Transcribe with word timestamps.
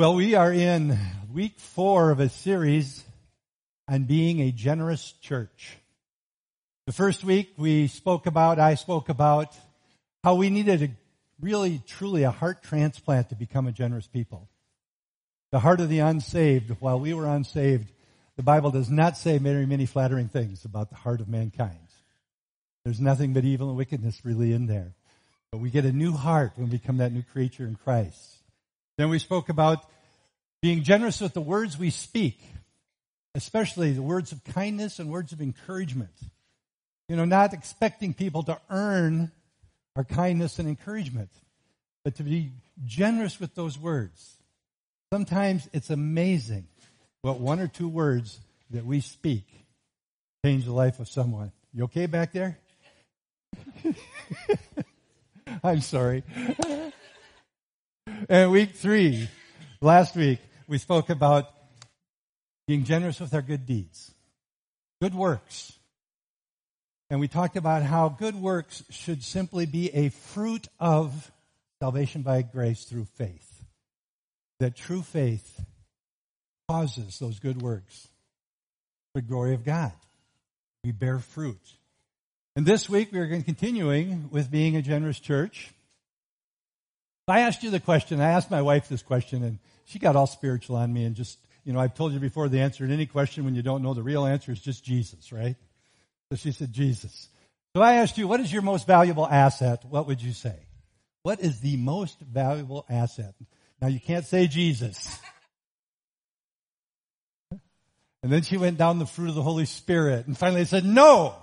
Well, 0.00 0.14
we 0.14 0.34
are 0.34 0.50
in 0.50 0.98
week 1.30 1.58
four 1.58 2.10
of 2.10 2.20
a 2.20 2.30
series 2.30 3.04
on 3.86 4.04
being 4.04 4.40
a 4.40 4.50
generous 4.50 5.12
church. 5.20 5.76
The 6.86 6.94
first 6.94 7.22
week 7.22 7.52
we 7.58 7.86
spoke 7.86 8.24
about, 8.24 8.58
I 8.58 8.76
spoke 8.76 9.10
about 9.10 9.54
how 10.24 10.36
we 10.36 10.48
needed 10.48 10.82
a 10.82 10.88
really, 11.38 11.82
truly 11.86 12.22
a 12.22 12.30
heart 12.30 12.62
transplant 12.62 13.28
to 13.28 13.34
become 13.34 13.66
a 13.66 13.72
generous 13.72 14.06
people. 14.06 14.48
The 15.52 15.60
heart 15.60 15.82
of 15.82 15.90
the 15.90 15.98
unsaved, 15.98 16.80
while 16.80 16.98
we 16.98 17.12
were 17.12 17.28
unsaved, 17.28 17.92
the 18.38 18.42
Bible 18.42 18.70
does 18.70 18.88
not 18.88 19.18
say 19.18 19.36
very 19.36 19.66
many 19.66 19.84
flattering 19.84 20.28
things 20.28 20.64
about 20.64 20.88
the 20.88 20.96
heart 20.96 21.20
of 21.20 21.28
mankind. 21.28 21.76
There's 22.86 23.02
nothing 23.02 23.34
but 23.34 23.44
evil 23.44 23.68
and 23.68 23.76
wickedness 23.76 24.24
really 24.24 24.54
in 24.54 24.66
there. 24.66 24.94
But 25.52 25.58
we 25.58 25.68
get 25.68 25.84
a 25.84 25.92
new 25.92 26.12
heart 26.12 26.52
when 26.56 26.70
we 26.70 26.78
become 26.78 26.96
that 26.96 27.12
new 27.12 27.22
creature 27.22 27.66
in 27.66 27.74
Christ. 27.74 28.39
Then 29.00 29.08
we 29.08 29.18
spoke 29.18 29.48
about 29.48 29.82
being 30.60 30.82
generous 30.82 31.22
with 31.22 31.32
the 31.32 31.40
words 31.40 31.78
we 31.78 31.88
speak, 31.88 32.38
especially 33.34 33.92
the 33.92 34.02
words 34.02 34.30
of 34.30 34.44
kindness 34.44 34.98
and 34.98 35.08
words 35.08 35.32
of 35.32 35.40
encouragement. 35.40 36.12
You 37.08 37.16
know, 37.16 37.24
not 37.24 37.54
expecting 37.54 38.12
people 38.12 38.42
to 38.42 38.60
earn 38.68 39.32
our 39.96 40.04
kindness 40.04 40.58
and 40.58 40.68
encouragement, 40.68 41.30
but 42.04 42.16
to 42.16 42.22
be 42.22 42.50
generous 42.84 43.40
with 43.40 43.54
those 43.54 43.78
words. 43.78 44.36
Sometimes 45.10 45.66
it's 45.72 45.88
amazing 45.88 46.66
what 47.22 47.40
one 47.40 47.58
or 47.58 47.68
two 47.68 47.88
words 47.88 48.38
that 48.68 48.84
we 48.84 49.00
speak 49.00 49.46
change 50.44 50.66
the 50.66 50.72
life 50.72 51.00
of 51.00 51.08
someone. 51.08 51.52
You 51.72 51.84
okay 51.84 52.04
back 52.04 52.34
there? 52.34 52.58
I'm 55.64 55.80
sorry. 55.80 56.22
And 58.30 58.52
week 58.52 58.76
three, 58.76 59.28
last 59.80 60.14
week, 60.14 60.38
we 60.68 60.78
spoke 60.78 61.10
about 61.10 61.52
being 62.68 62.84
generous 62.84 63.18
with 63.18 63.34
our 63.34 63.42
good 63.42 63.66
deeds, 63.66 64.14
good 65.02 65.16
works. 65.16 65.72
And 67.10 67.18
we 67.18 67.26
talked 67.26 67.56
about 67.56 67.82
how 67.82 68.08
good 68.08 68.36
works 68.36 68.84
should 68.88 69.24
simply 69.24 69.66
be 69.66 69.92
a 69.92 70.10
fruit 70.10 70.68
of 70.78 71.32
salvation 71.82 72.22
by 72.22 72.42
grace 72.42 72.84
through 72.84 73.06
faith. 73.16 73.64
That 74.60 74.76
true 74.76 75.02
faith 75.02 75.64
causes 76.68 77.18
those 77.18 77.40
good 77.40 77.60
works 77.60 78.06
for 79.12 79.22
the 79.22 79.26
glory 79.26 79.54
of 79.54 79.64
God. 79.64 79.90
We 80.84 80.92
bear 80.92 81.18
fruit. 81.18 81.58
And 82.54 82.64
this 82.64 82.88
week 82.88 83.10
we 83.10 83.18
are 83.18 83.42
continuing 83.42 84.28
with 84.30 84.52
being 84.52 84.76
a 84.76 84.82
generous 84.82 85.18
church. 85.18 85.72
I 87.30 87.40
asked 87.40 87.62
you 87.62 87.70
the 87.70 87.80
question. 87.80 88.20
I 88.20 88.30
asked 88.30 88.50
my 88.50 88.62
wife 88.62 88.88
this 88.88 89.02
question, 89.02 89.42
and 89.42 89.58
she 89.84 89.98
got 89.98 90.16
all 90.16 90.26
spiritual 90.26 90.76
on 90.76 90.92
me 90.92 91.04
and 91.04 91.14
just, 91.14 91.38
you 91.64 91.72
know, 91.72 91.80
I've 91.80 91.94
told 91.94 92.12
you 92.12 92.20
before 92.20 92.48
the 92.48 92.60
answer 92.60 92.86
to 92.86 92.92
any 92.92 93.06
question 93.06 93.44
when 93.44 93.54
you 93.54 93.62
don't 93.62 93.82
know 93.82 93.94
the 93.94 94.02
real 94.02 94.24
answer 94.24 94.52
is 94.52 94.60
just 94.60 94.84
Jesus, 94.84 95.32
right? 95.32 95.56
So 96.30 96.36
she 96.36 96.52
said, 96.52 96.72
Jesus. 96.72 97.28
So 97.74 97.82
I 97.82 97.94
asked 97.94 98.18
you, 98.18 98.26
what 98.26 98.40
is 98.40 98.52
your 98.52 98.62
most 98.62 98.86
valuable 98.86 99.26
asset? 99.26 99.84
What 99.88 100.06
would 100.06 100.22
you 100.22 100.32
say? 100.32 100.56
What 101.22 101.40
is 101.40 101.60
the 101.60 101.76
most 101.76 102.18
valuable 102.20 102.86
asset? 102.88 103.34
Now 103.80 103.88
you 103.88 104.00
can't 104.00 104.24
say 104.24 104.46
Jesus. 104.46 105.18
And 108.22 108.30
then 108.30 108.42
she 108.42 108.56
went 108.56 108.76
down 108.76 108.98
the 108.98 109.06
fruit 109.06 109.30
of 109.30 109.34
the 109.34 109.42
Holy 109.42 109.66
Spirit 109.66 110.26
and 110.26 110.36
finally 110.36 110.64
said, 110.64 110.84
no, 110.84 111.34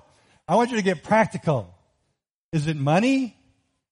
I 0.48 0.56
want 0.56 0.70
you 0.70 0.78
to 0.78 0.84
get 0.84 1.04
practical. 1.04 1.74
Is 2.54 2.68
it 2.68 2.78
money? 2.78 3.36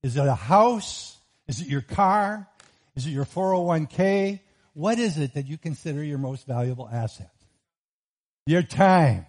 Is 0.03 0.17
it 0.17 0.25
a 0.25 0.35
house? 0.35 1.14
Is 1.47 1.61
it 1.61 1.67
your 1.67 1.81
car? 1.81 2.47
Is 2.95 3.05
it 3.05 3.11
your 3.11 3.25
401k? 3.25 4.39
What 4.73 4.99
is 4.99 5.17
it 5.17 5.33
that 5.35 5.47
you 5.47 5.57
consider 5.57 6.03
your 6.03 6.17
most 6.17 6.47
valuable 6.47 6.89
asset? 6.91 7.31
Your 8.45 8.63
time. 8.63 9.25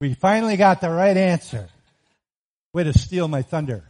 We 0.00 0.14
finally 0.14 0.56
got 0.56 0.80
the 0.80 0.90
right 0.90 1.16
answer. 1.16 1.68
Way 2.72 2.84
to 2.84 2.98
steal 2.98 3.28
my 3.28 3.42
thunder. 3.42 3.84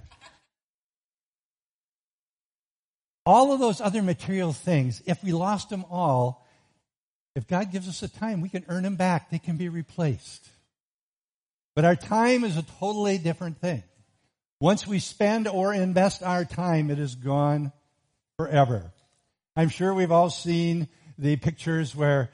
All 3.25 3.53
of 3.53 3.61
those 3.61 3.81
other 3.81 4.03
material 4.03 4.53
things, 4.53 5.01
if 5.07 5.23
we 5.23 5.33
lost 5.33 5.71
them 5.71 5.85
all, 5.91 6.47
if 7.35 7.47
God 7.47 7.71
gives 7.73 7.89
us 7.89 8.03
a 8.03 8.09
time, 8.09 8.41
we 8.41 8.49
can 8.49 8.65
earn 8.69 8.83
them 8.83 8.97
back. 8.97 9.31
They 9.31 9.39
can 9.39 9.57
be 9.57 9.69
replaced. 9.69 10.47
But 11.75 11.85
our 11.85 11.97
time 11.97 12.45
is 12.45 12.57
a 12.57 12.63
totally 12.79 13.19
different 13.19 13.59
thing. 13.59 13.83
Once 14.63 14.87
we 14.87 15.01
spend 15.01 15.49
or 15.49 15.75
invest 15.75 16.23
our 16.23 16.45
time, 16.45 16.89
it 16.89 17.01
is 17.01 17.17
gone 17.17 17.73
forever. 18.37 18.93
I'm 19.57 19.69
sure 19.69 19.93
we've 19.93 20.13
all 20.13 20.31
seen 20.31 20.87
the 21.19 21.35
pictures 21.35 21.97
where 21.97 22.31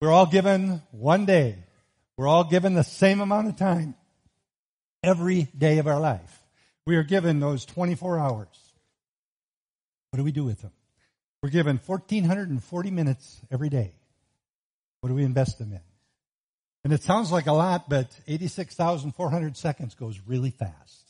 we're 0.00 0.12
all 0.12 0.26
given 0.26 0.80
one 0.92 1.26
day. 1.26 1.56
We're 2.16 2.28
all 2.28 2.44
given 2.44 2.74
the 2.74 2.84
same 2.84 3.20
amount 3.20 3.48
of 3.48 3.56
time 3.56 3.96
every 5.02 5.48
day 5.58 5.78
of 5.78 5.88
our 5.88 5.98
life. 5.98 6.40
We 6.86 6.94
are 6.94 7.02
given 7.02 7.40
those 7.40 7.64
24 7.64 8.16
hours. 8.16 8.72
What 10.10 10.18
do 10.18 10.22
we 10.22 10.30
do 10.30 10.44
with 10.44 10.62
them? 10.62 10.70
We're 11.42 11.50
given 11.50 11.80
1,440 11.84 12.90
minutes 12.92 13.40
every 13.50 13.70
day. 13.70 13.90
What 15.00 15.08
do 15.08 15.16
we 15.16 15.24
invest 15.24 15.58
them 15.58 15.72
in? 15.72 15.80
And 16.84 16.92
it 16.92 17.02
sounds 17.02 17.32
like 17.32 17.48
a 17.48 17.52
lot, 17.52 17.88
but 17.88 18.06
86,400 18.28 19.56
seconds 19.56 19.96
goes 19.96 20.20
really 20.28 20.50
fast. 20.50 21.09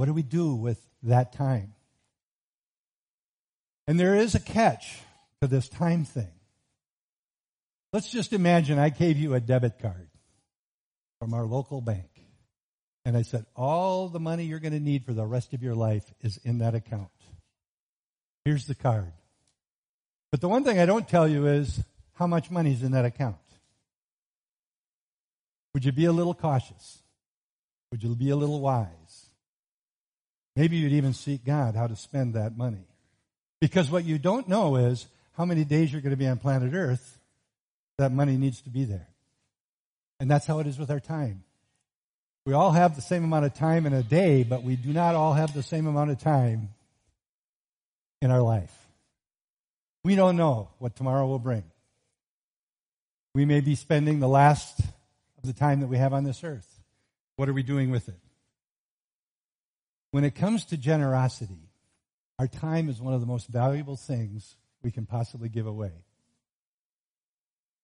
What 0.00 0.06
do 0.06 0.14
we 0.14 0.22
do 0.22 0.54
with 0.54 0.80
that 1.02 1.34
time? 1.34 1.74
And 3.86 4.00
there 4.00 4.16
is 4.16 4.34
a 4.34 4.40
catch 4.40 4.98
to 5.42 5.46
this 5.46 5.68
time 5.68 6.06
thing. 6.06 6.32
Let's 7.92 8.10
just 8.10 8.32
imagine 8.32 8.78
I 8.78 8.88
gave 8.88 9.18
you 9.18 9.34
a 9.34 9.40
debit 9.40 9.78
card 9.78 10.08
from 11.18 11.34
our 11.34 11.44
local 11.44 11.82
bank. 11.82 12.08
And 13.04 13.14
I 13.14 13.20
said, 13.20 13.44
all 13.54 14.08
the 14.08 14.18
money 14.18 14.44
you're 14.44 14.58
going 14.58 14.72
to 14.72 14.80
need 14.80 15.04
for 15.04 15.12
the 15.12 15.26
rest 15.26 15.52
of 15.52 15.62
your 15.62 15.74
life 15.74 16.10
is 16.22 16.38
in 16.44 16.60
that 16.60 16.74
account. 16.74 17.10
Here's 18.46 18.64
the 18.64 18.74
card. 18.74 19.12
But 20.32 20.40
the 20.40 20.48
one 20.48 20.64
thing 20.64 20.78
I 20.78 20.86
don't 20.86 21.10
tell 21.10 21.28
you 21.28 21.46
is 21.46 21.84
how 22.14 22.26
much 22.26 22.50
money 22.50 22.72
is 22.72 22.82
in 22.82 22.92
that 22.92 23.04
account. 23.04 23.36
Would 25.74 25.84
you 25.84 25.92
be 25.92 26.06
a 26.06 26.12
little 26.12 26.32
cautious? 26.32 27.02
Would 27.90 28.02
you 28.02 28.14
be 28.14 28.30
a 28.30 28.36
little 28.36 28.60
wise? 28.60 28.99
Maybe 30.60 30.76
you'd 30.76 30.92
even 30.92 31.14
seek 31.14 31.42
God 31.42 31.74
how 31.74 31.86
to 31.86 31.96
spend 31.96 32.34
that 32.34 32.54
money. 32.54 32.84
Because 33.62 33.90
what 33.90 34.04
you 34.04 34.18
don't 34.18 34.46
know 34.46 34.76
is 34.76 35.06
how 35.32 35.46
many 35.46 35.64
days 35.64 35.90
you're 35.90 36.02
going 36.02 36.10
to 36.10 36.18
be 36.18 36.26
on 36.26 36.36
planet 36.36 36.74
Earth, 36.74 37.18
that 37.96 38.12
money 38.12 38.36
needs 38.36 38.60
to 38.60 38.68
be 38.68 38.84
there. 38.84 39.08
And 40.20 40.30
that's 40.30 40.44
how 40.44 40.58
it 40.58 40.66
is 40.66 40.78
with 40.78 40.90
our 40.90 41.00
time. 41.00 41.44
We 42.44 42.52
all 42.52 42.72
have 42.72 42.94
the 42.94 43.00
same 43.00 43.24
amount 43.24 43.46
of 43.46 43.54
time 43.54 43.86
in 43.86 43.94
a 43.94 44.02
day, 44.02 44.42
but 44.42 44.62
we 44.62 44.76
do 44.76 44.92
not 44.92 45.14
all 45.14 45.32
have 45.32 45.54
the 45.54 45.62
same 45.62 45.86
amount 45.86 46.10
of 46.10 46.18
time 46.18 46.68
in 48.20 48.30
our 48.30 48.42
life. 48.42 48.86
We 50.04 50.14
don't 50.14 50.36
know 50.36 50.68
what 50.78 50.94
tomorrow 50.94 51.26
will 51.26 51.38
bring. 51.38 51.64
We 53.34 53.46
may 53.46 53.62
be 53.62 53.76
spending 53.76 54.20
the 54.20 54.28
last 54.28 54.78
of 54.80 55.44
the 55.44 55.54
time 55.54 55.80
that 55.80 55.86
we 55.86 55.96
have 55.96 56.12
on 56.12 56.24
this 56.24 56.44
earth. 56.44 56.68
What 57.36 57.48
are 57.48 57.54
we 57.54 57.62
doing 57.62 57.90
with 57.90 58.10
it? 58.10 58.20
When 60.12 60.24
it 60.24 60.34
comes 60.34 60.64
to 60.66 60.76
generosity, 60.76 61.70
our 62.38 62.48
time 62.48 62.88
is 62.88 63.00
one 63.00 63.14
of 63.14 63.20
the 63.20 63.26
most 63.26 63.46
valuable 63.46 63.96
things 63.96 64.56
we 64.82 64.90
can 64.90 65.06
possibly 65.06 65.48
give 65.48 65.66
away. 65.66 65.92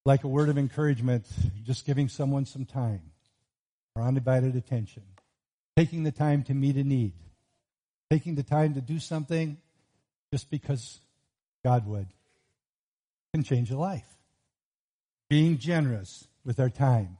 Like 0.04 0.24
a 0.24 0.28
word 0.28 0.48
of 0.48 0.58
encouragement, 0.58 1.26
just 1.62 1.84
giving 1.84 2.08
someone 2.08 2.46
some 2.46 2.64
time 2.64 3.02
or 3.94 4.02
undivided 4.02 4.56
attention, 4.56 5.02
taking 5.76 6.02
the 6.02 6.12
time 6.12 6.42
to 6.44 6.54
meet 6.54 6.76
a 6.76 6.84
need, 6.84 7.14
taking 8.10 8.34
the 8.34 8.42
time 8.42 8.74
to 8.74 8.80
do 8.80 8.98
something 8.98 9.56
just 10.32 10.50
because 10.50 11.00
God 11.64 11.86
would, 11.86 12.06
can 13.34 13.42
change 13.42 13.70
a 13.70 13.76
life. 13.76 14.06
Being 15.28 15.58
generous 15.58 16.26
with 16.44 16.60
our 16.60 16.70
time. 16.70 17.18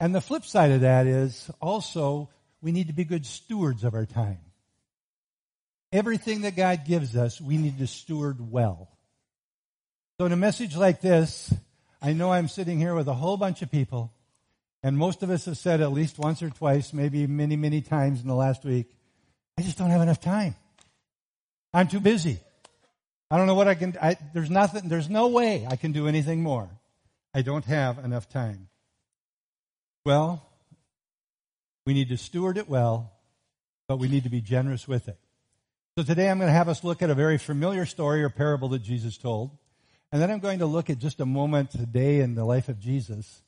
And 0.00 0.14
the 0.14 0.20
flip 0.20 0.44
side 0.44 0.72
of 0.72 0.80
that 0.80 1.06
is 1.06 1.50
also 1.60 2.28
we 2.64 2.72
need 2.72 2.86
to 2.86 2.94
be 2.94 3.04
good 3.04 3.26
stewards 3.26 3.84
of 3.84 3.92
our 3.92 4.06
time. 4.06 4.38
Everything 5.92 6.40
that 6.40 6.56
God 6.56 6.86
gives 6.86 7.14
us, 7.14 7.38
we 7.38 7.58
need 7.58 7.78
to 7.78 7.86
steward 7.86 8.50
well. 8.50 8.88
So 10.18 10.24
in 10.24 10.32
a 10.32 10.36
message 10.36 10.74
like 10.74 11.02
this, 11.02 11.52
I 12.00 12.14
know 12.14 12.32
I'm 12.32 12.48
sitting 12.48 12.78
here 12.78 12.94
with 12.94 13.06
a 13.06 13.12
whole 13.12 13.36
bunch 13.36 13.60
of 13.60 13.70
people, 13.70 14.14
and 14.82 14.96
most 14.96 15.22
of 15.22 15.28
us 15.28 15.44
have 15.44 15.58
said 15.58 15.82
at 15.82 15.92
least 15.92 16.18
once 16.18 16.42
or 16.42 16.48
twice, 16.48 16.94
maybe 16.94 17.26
many, 17.26 17.54
many 17.54 17.82
times 17.82 18.22
in 18.22 18.28
the 18.28 18.34
last 18.34 18.64
week, 18.64 18.86
I 19.58 19.62
just 19.62 19.76
don't 19.76 19.90
have 19.90 20.00
enough 20.00 20.20
time. 20.20 20.56
I'm 21.74 21.86
too 21.86 22.00
busy. 22.00 22.40
I 23.30 23.36
don't 23.36 23.46
know 23.46 23.54
what 23.54 23.68
I 23.68 23.74
can, 23.74 23.94
I, 24.00 24.16
there's 24.32 24.50
nothing, 24.50 24.88
there's 24.88 25.10
no 25.10 25.28
way 25.28 25.66
I 25.70 25.76
can 25.76 25.92
do 25.92 26.08
anything 26.08 26.42
more. 26.42 26.70
I 27.34 27.42
don't 27.42 27.64
have 27.66 27.98
enough 27.98 28.30
time. 28.30 28.68
Well, 30.06 30.42
we 31.86 31.94
need 31.94 32.08
to 32.08 32.16
steward 32.16 32.56
it 32.56 32.68
well, 32.68 33.12
but 33.86 33.98
we 33.98 34.08
need 34.08 34.24
to 34.24 34.30
be 34.30 34.40
generous 34.40 34.88
with 34.88 35.08
it. 35.08 35.18
So 35.96 36.02
today 36.02 36.30
I'm 36.30 36.38
going 36.38 36.48
to 36.48 36.54
have 36.54 36.68
us 36.68 36.82
look 36.82 37.02
at 37.02 37.10
a 37.10 37.14
very 37.14 37.38
familiar 37.38 37.86
story 37.86 38.24
or 38.24 38.30
parable 38.30 38.70
that 38.70 38.82
Jesus 38.82 39.16
told. 39.18 39.56
And 40.10 40.20
then 40.20 40.30
I'm 40.30 40.40
going 40.40 40.60
to 40.60 40.66
look 40.66 40.90
at 40.90 40.98
just 40.98 41.20
a 41.20 41.26
moment 41.26 41.70
today 41.70 42.20
in 42.20 42.34
the 42.34 42.44
life 42.44 42.68
of 42.68 42.80
Jesus 42.80 43.42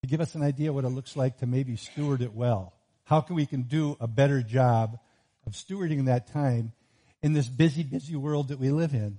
to 0.00 0.08
give 0.08 0.20
us 0.20 0.34
an 0.34 0.42
idea 0.42 0.72
what 0.72 0.84
it 0.84 0.88
looks 0.88 1.16
like 1.16 1.38
to 1.38 1.46
maybe 1.46 1.76
steward 1.76 2.22
it 2.22 2.34
well. 2.34 2.72
How 3.04 3.20
can 3.20 3.36
we 3.36 3.46
can 3.46 3.62
do 3.62 3.96
a 4.00 4.06
better 4.06 4.42
job 4.42 4.98
of 5.46 5.52
stewarding 5.52 6.06
that 6.06 6.32
time 6.32 6.72
in 7.22 7.34
this 7.34 7.48
busy, 7.48 7.82
busy 7.82 8.16
world 8.16 8.48
that 8.48 8.58
we 8.58 8.70
live 8.70 8.94
in 8.94 9.18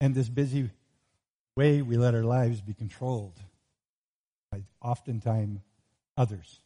and 0.00 0.14
this 0.14 0.28
busy 0.28 0.70
way 1.56 1.82
we 1.82 1.96
let 1.96 2.14
our 2.14 2.24
lives 2.24 2.60
be 2.60 2.74
controlled 2.74 3.38
by 4.50 4.62
oftentimes 4.82 5.60
others 6.16 6.60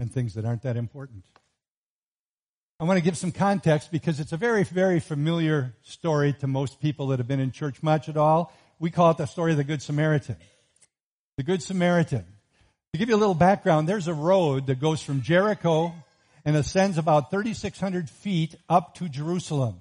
and 0.00 0.12
things 0.12 0.34
that 0.34 0.44
aren't 0.44 0.62
that 0.62 0.76
important. 0.76 1.24
I 2.80 2.84
want 2.84 2.98
to 2.98 3.04
give 3.04 3.16
some 3.16 3.32
context 3.32 3.90
because 3.90 4.20
it's 4.20 4.32
a 4.32 4.36
very, 4.36 4.62
very 4.62 5.00
familiar 5.00 5.74
story 5.82 6.32
to 6.34 6.46
most 6.46 6.80
people 6.80 7.08
that 7.08 7.18
have 7.18 7.26
been 7.26 7.40
in 7.40 7.50
church 7.50 7.82
much 7.82 8.08
at 8.08 8.16
all. 8.16 8.52
We 8.78 8.90
call 8.90 9.10
it 9.10 9.16
the 9.16 9.26
story 9.26 9.50
of 9.50 9.56
the 9.56 9.64
Good 9.64 9.82
Samaritan. 9.82 10.36
The 11.36 11.42
Good 11.42 11.60
Samaritan. 11.60 12.24
To 12.92 12.98
give 12.98 13.08
you 13.08 13.16
a 13.16 13.18
little 13.18 13.34
background, 13.34 13.88
there's 13.88 14.06
a 14.06 14.14
road 14.14 14.68
that 14.68 14.78
goes 14.78 15.02
from 15.02 15.22
Jericho 15.22 15.92
and 16.44 16.56
ascends 16.56 16.96
about 16.96 17.32
3,600 17.32 18.08
feet 18.08 18.54
up 18.68 18.94
to 18.94 19.08
Jerusalem. 19.08 19.80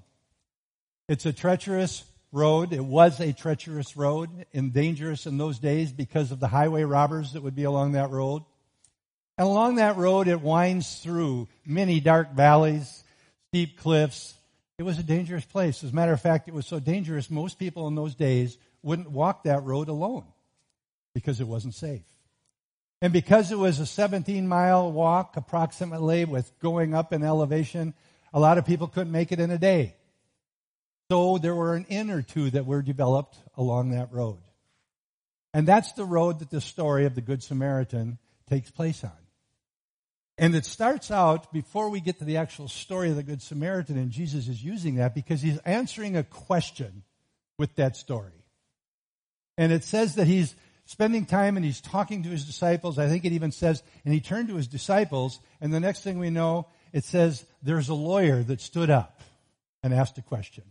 It's 1.08 1.28
a 1.28 1.34
treacherous 1.34 2.04
road. 2.32 2.74
It 2.74 2.84
was 2.84 3.20
a 3.20 3.32
treacherous 3.32 3.96
road 3.96 4.48
and 4.54 4.74
dangerous 4.74 5.28
in 5.28 5.38
those 5.38 5.60
days 5.60 5.92
because 5.92 6.32
of 6.32 6.40
the 6.40 6.48
highway 6.48 6.84
robbers 6.84 7.34
that 7.34 7.44
would 7.44 7.56
be 7.56 7.64
along 7.64 7.92
that 7.92 8.10
road. 8.10 8.44
And 9.38 9.48
along 9.48 9.76
that 9.76 9.98
road, 9.98 10.28
it 10.28 10.42
winds 10.42 11.00
through 11.00 11.48
many 11.66 12.00
dark 12.00 12.34
valleys, 12.34 13.04
steep 13.50 13.80
cliffs. 13.80 14.34
It 14.80 14.84
was 14.84 14.98
a 14.98 15.04
dangerous 15.04 15.46
place. 15.46 15.84
As 15.84 15.92
a 15.92 15.96
matter 15.96 16.14
of 16.14 16.22
fact, 16.22 16.48
it 16.48 16.54
was 16.54 16.66
so 16.66 16.80
dangerous, 16.80 17.30
most 17.30 17.60
people 17.60 17.88
in 17.88 17.96
those 17.96 18.16
days 18.16 18.58
wouldn't 18.82 19.12
walk 19.12 19.44
that 19.44 19.64
road 19.64 19.90
alone 19.90 20.26
because 21.14 21.40
it 21.40 21.48
wasn't 21.48 21.76
safe. 21.76 22.04
And 23.02 23.14
because 23.14 23.52
it 23.52 23.58
was 23.58 23.80
a 23.80 23.86
17 23.86 24.48
mile 24.48 24.92
walk 24.92 25.38
approximately 25.38 26.26
with 26.26 26.52
going 26.60 26.96
up 26.96 27.14
in 27.14 27.24
elevation, 27.24 27.94
a 28.34 28.40
lot 28.40 28.58
of 28.58 28.66
people 28.66 28.88
couldn't 28.88 29.12
make 29.12 29.32
it 29.32 29.40
in 29.40 29.52
a 29.52 29.58
day. 29.58 29.96
So 31.10 31.38
there 31.38 31.56
were 31.56 31.76
an 31.76 31.86
inn 31.90 32.10
or 32.10 32.22
two 32.22 32.50
that 32.52 32.66
were 32.66 32.82
developed 32.82 33.38
along 33.56 33.92
that 33.92 34.12
road. 34.12 34.40
And 35.54 35.68
that's 35.68 35.94
the 35.94 36.06
road 36.06 36.40
that 36.40 36.50
the 36.50 36.60
story 36.60 37.06
of 37.06 37.16
the 37.16 37.22
Good 37.22 37.44
Samaritan 37.44 38.18
takes 38.50 38.72
place 38.72 39.04
on. 39.04 39.12
And 40.38 40.56
it 40.56 40.66
starts 40.66 41.10
out 41.10 41.52
before 41.52 41.90
we 41.90 42.00
get 42.00 42.20
to 42.20 42.26
the 42.26 42.38
actual 42.38 42.68
story 42.68 43.10
of 43.10 43.16
the 43.16 43.24
Good 43.24 43.42
Samaritan, 43.42 43.98
and 43.98 44.12
Jesus 44.12 44.48
is 44.48 44.64
using 44.64 44.96
that 44.96 45.16
because 45.16 45.42
he's 45.42 45.58
answering 45.60 46.16
a 46.16 46.24
question 46.24 47.04
with 47.58 47.76
that 47.76 47.96
story. 47.96 48.46
And 49.58 49.72
it 49.72 49.84
says 49.84 50.16
that 50.16 50.28
he's 50.28 50.54
spending 50.86 51.26
time 51.26 51.58
and 51.58 51.66
he's 51.66 51.82
talking 51.82 52.22
to 52.24 52.30
his 52.30 52.46
disciples. 52.46 53.00
I 53.00 53.08
think 53.08 53.26
it 53.26 53.34
even 53.34 53.52
says, 53.52 53.82
and 54.06 54.14
he 54.14 54.20
turned 54.20 54.50
to 54.50 54.56
his 54.56 54.68
disciples, 54.68 55.40
and 55.60 55.74
the 55.74 55.80
next 55.80 56.04
thing 56.04 56.20
we 56.20 56.30
know, 56.30 56.68
it 56.94 57.04
says 57.04 57.44
there's 57.64 57.90
a 57.90 57.96
lawyer 57.96 58.44
that 58.44 58.62
stood 58.62 58.92
up 58.92 59.22
and 59.82 59.92
asked 59.92 60.20
a 60.20 60.22
question. 60.22 60.64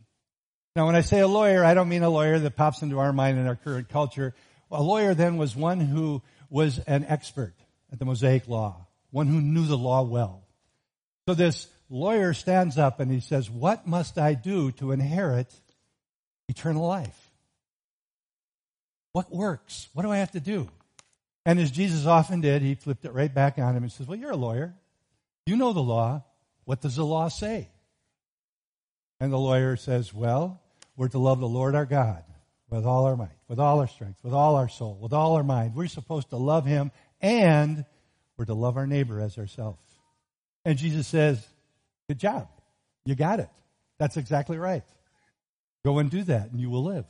Now, 0.77 0.87
when 0.87 0.95
I 0.95 1.01
say 1.01 1.21
a 1.21 1.29
lawyer, 1.29 1.65
I 1.65 1.75
don't 1.75 1.89
mean 1.89 2.05
a 2.05 2.11
lawyer 2.11 2.39
that 2.39 2.55
pops 2.55 2.83
into 2.83 3.01
our 3.01 3.13
mind 3.13 3.39
in 3.39 3.49
our 3.49 3.57
current 3.57 3.89
culture. 3.89 4.35
A 4.71 4.83
lawyer 4.83 5.15
then 5.15 5.39
was 5.39 5.57
one 5.57 5.81
who 5.81 6.23
was 6.51 6.79
an 6.81 7.05
expert 7.09 7.55
at 7.93 7.99
the 7.99 8.05
Mosaic 8.05 8.47
Law 8.47 8.86
one 9.11 9.27
who 9.27 9.41
knew 9.41 9.67
the 9.67 9.79
law 9.79 10.03
well. 10.03 10.43
So 11.29 11.35
this 11.35 11.69
lawyer 11.89 12.35
stands 12.35 12.79
up 12.79 13.01
and 13.01 13.11
he 13.11 13.21
says, 13.21 13.51
What 13.51 13.87
must 13.87 14.19
I 14.19 14.35
do 14.35 14.73
to 14.73 14.93
inherit 14.93 15.53
eternal 16.49 16.87
life? 16.87 17.31
What 19.13 19.33
works? 19.33 19.89
What 19.93 20.03
do 20.03 20.11
I 20.11 20.19
have 20.19 20.33
to 20.33 20.41
do? 20.41 20.69
And 21.45 21.59
as 21.59 21.71
Jesus 21.71 22.07
often 22.07 22.41
did, 22.41 22.63
he 22.63 22.75
flipped 22.75 23.05
it 23.05 23.13
right 23.13 23.33
back 23.33 23.59
on 23.59 23.77
him 23.77 23.83
and 23.83 23.93
says, 23.93 24.07
Well, 24.07 24.19
you're 24.19 24.33
a 24.33 24.37
lawyer. 24.37 24.75
You 25.47 25.57
know 25.57 25.73
the 25.73 25.81
law. 25.81 26.25
What 26.65 26.81
does 26.81 26.97
the 26.97 27.05
law 27.05 27.29
say? 27.29 27.69
And 29.21 29.33
the 29.33 29.39
lawyer 29.39 29.77
says, 29.77 30.13
Well, 30.13 30.61
we're 30.97 31.09
to 31.09 31.19
love 31.19 31.41
the 31.41 31.49
Lord 31.49 31.75
our 31.75 31.87
God 31.87 32.25
with 32.69 32.85
all 32.85 33.07
our 33.07 33.17
might, 33.17 33.39
with 33.49 33.61
all 33.61 33.81
our 33.81 33.87
strength, 33.87 34.19
with 34.23 34.33
all 34.33 34.57
our 34.57 34.69
soul, 34.69 34.99
with 35.01 35.13
all 35.13 35.37
our 35.37 35.45
mind. 35.45 35.75
We're 35.75 35.87
supposed 35.87 36.31
to 36.31 36.37
love 36.37 36.67
him 36.67 36.91
and 37.21 37.85
we're 38.37 38.45
to 38.47 38.55
love 38.55 38.77
our 38.77 38.87
neighbor 38.87 39.21
as 39.21 39.39
ourselves. 39.39 39.81
And 40.65 40.79
Jesus 40.79 41.07
says, 41.07 41.45
Good 42.09 42.19
job. 42.19 42.49
You 43.05 43.15
got 43.15 43.41
it. 43.41 43.49
That's 43.99 44.17
exactly 44.17 44.59
right. 44.59 44.85
Go 45.85 45.99
and 45.99 46.11
do 46.11 46.23
that, 46.25 46.51
and 46.51 46.61
you 46.61 46.71
will 46.71 46.85
live. 46.85 47.07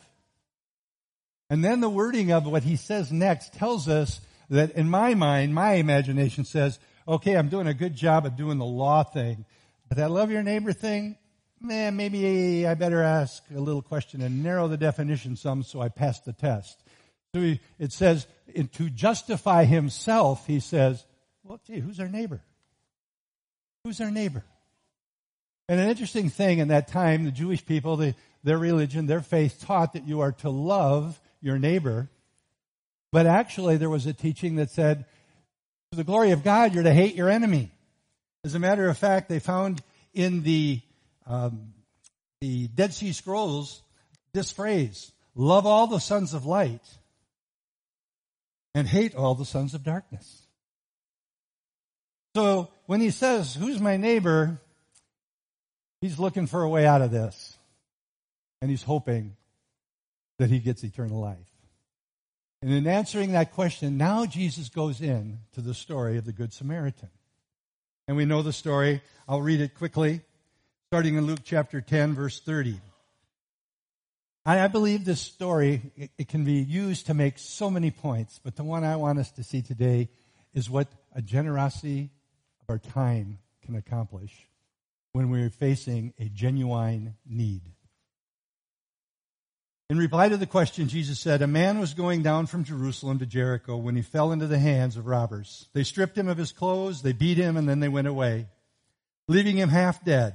And 1.49 1.64
then 1.64 1.81
the 1.81 1.88
wording 1.88 2.32
of 2.32 2.46
what 2.46 2.62
he 2.62 2.76
says 2.76 3.12
next 3.12 3.55
tells 3.55 3.88
us 3.88 4.20
that 4.50 4.73
in 4.73 4.88
my 4.88 5.14
mind, 5.14 5.55
my 5.55 5.75
imagination 5.75 6.44
says, 6.44 6.78
okay, 7.06 7.37
I'm 7.37 7.49
doing 7.49 7.67
a 7.67 7.75
good 7.75 7.94
job 7.94 8.26
of 8.26 8.37
doing 8.37 8.58
the 8.58 8.64
law 8.64 9.02
thing, 9.02 9.44
but 9.88 9.99
that 9.99 10.11
love 10.11 10.31
your 10.31 10.43
neighbor 10.43 10.72
thing, 10.72 11.17
man, 11.61 11.96
maybe 11.96 12.67
I 12.67 12.75
better 12.75 13.02
ask 13.02 13.43
a 13.55 13.61
little 13.61 13.82
question 13.82 14.20
and 14.22 14.43
narrow 14.43 14.69
the 14.69 14.76
definition 14.76 15.37
some 15.37 15.62
so 15.62 15.81
I 15.81 15.88
pass 15.88 16.20
the 16.20 16.32
test. 16.32 16.82
So 17.34 17.40
he, 17.40 17.61
it 17.79 17.93
says, 17.93 18.26
to 18.72 18.90
justify 18.90 19.64
himself, 19.64 20.46
he 20.46 20.61
says, 20.61 21.05
well, 21.46 21.60
gee, 21.66 21.78
who's 21.78 22.00
our 22.00 22.08
neighbor? 22.08 22.40
Who's 23.84 24.00
our 24.00 24.10
neighbor? 24.10 24.44
And 25.69 25.81
an 25.81 25.88
interesting 25.88 26.28
thing 26.28 26.58
in 26.58 26.69
that 26.69 26.88
time, 26.88 27.25
the 27.25 27.31
Jewish 27.31 27.64
people, 27.64 27.96
the, 27.96 28.14
their 28.43 28.58
religion, 28.58 29.06
their 29.06 29.20
faith 29.20 29.62
taught 29.64 29.93
that 29.93 30.06
you 30.06 30.20
are 30.20 30.32
to 30.32 30.50
love 30.50 31.20
your 31.40 31.58
neighbor. 31.58 32.08
But 33.12 33.26
actually, 33.26 33.76
there 33.76 33.90
was 33.90 34.06
a 34.06 34.12
teaching 34.12 34.56
that 34.56 34.70
said, 34.70 35.04
to 35.93 35.96
the 35.96 36.04
glory 36.04 36.32
of 36.32 36.43
God, 36.43 36.75
you're 36.75 36.82
to 36.82 36.93
hate 36.93 37.14
your 37.14 37.28
enemy. 37.28 37.70
As 38.44 38.54
a 38.54 38.58
matter 38.58 38.88
of 38.88 38.98
fact, 38.98 39.28
they 39.28 39.38
found 39.38 39.82
in 40.14 40.43
the, 40.43 40.81
um, 41.26 41.75
the 42.40 42.69
Dead 42.69 42.93
Sea 42.93 43.12
Scrolls 43.12 43.82
this 44.32 44.52
phrase, 44.52 45.12
love 45.34 45.66
all 45.66 45.87
the 45.87 46.00
sons 46.00 46.34
of 46.34 46.44
light 46.44 46.87
and 48.75 48.87
hate 48.87 49.14
all 49.14 49.34
the 49.34 49.44
sons 49.44 49.75
of 49.75 49.82
darkness. 49.82 50.45
So 52.37 52.69
when 52.85 53.00
he 53.00 53.09
says, 53.09 53.55
Who's 53.55 53.81
my 53.81 53.97
neighbor? 53.97 54.61
He's 56.03 56.19
looking 56.19 56.47
for 56.47 56.62
a 56.62 56.69
way 56.69 56.85
out 56.85 57.00
of 57.00 57.11
this. 57.11 57.56
And 58.61 58.71
he's 58.71 58.83
hoping 58.83 59.37
that 60.38 60.50
he 60.50 60.59
gets 60.59 60.85
eternal 60.85 61.19
life. 61.19 61.38
And 62.60 62.70
in 62.70 62.87
answering 62.87 63.32
that 63.32 63.53
question, 63.53 63.96
now 63.96 64.27
Jesus 64.27 64.69
goes 64.69 65.01
in 65.01 65.39
to 65.55 65.63
the 65.63 65.72
story 65.72 66.19
of 66.19 66.27
the 66.27 66.32
Good 66.32 66.53
Samaritan. 66.53 67.08
And 68.06 68.19
we 68.19 68.27
know 68.27 68.43
the 68.43 68.53
story. 68.53 69.01
I'll 69.27 69.41
read 69.41 69.63
it 69.63 69.75
quickly, 69.75 70.20
starting 70.89 71.15
in 71.15 71.25
Luke 71.25 71.41
chapter 71.43 71.81
10, 71.81 72.13
verse 72.13 72.39
30. 72.39 72.79
I 74.44 74.69
believe 74.69 75.06
this 75.06 75.22
story, 75.22 75.81
it 76.19 76.29
can 76.29 76.44
be 76.44 76.60
used 76.60 77.06
to 77.06 77.15
make 77.15 77.39
so 77.39 77.70
many 77.70 77.91
points, 77.91 78.39
but 78.44 78.56
the 78.56 78.63
one 78.63 78.84
I 78.84 78.96
want 78.96 79.20
us 79.20 79.31
to 79.32 79.43
see 79.43 79.63
today 79.63 80.10
is 80.53 80.69
what 80.69 80.89
a 81.15 81.22
generosity 81.22 82.10
our 82.69 82.79
time 82.79 83.39
can 83.65 83.75
accomplish 83.77 84.32
when 85.13 85.31
we're 85.31 85.51
facing 85.51 86.13
a 86.19 86.29
genuine 86.29 87.15
need. 87.27 87.63
In 89.89 89.99
reply 89.99 90.29
to 90.29 90.37
the 90.37 90.46
question, 90.46 90.89
Jesus 90.89 91.20
said, 91.20 91.43
A 91.43 91.46
man 91.46 91.79
was 91.79 91.94
going 91.94 92.23
down 92.23 92.46
from 92.46 92.65
Jerusalem 92.65 93.20
to 93.20 93.27
Jericho 93.27 93.77
when 93.77 93.94
he 93.94 94.03
fell 94.03 94.32
into 94.32 94.49
the 94.49 94.58
hands 94.58 94.96
of 94.96 95.06
robbers. 95.06 95.69
They 95.75 95.85
stripped 95.85 96.19
him 96.19 96.29
of 96.29 96.39
his 96.39 96.51
clothes, 96.51 97.03
they 97.03 97.13
beat 97.13 97.39
him, 97.39 97.56
and 97.56 97.69
then 97.69 97.79
they 97.79 97.89
went 97.89 98.08
away, 98.08 98.49
leaving 99.29 99.56
him 99.56 99.69
half 99.69 100.05
dead. 100.05 100.35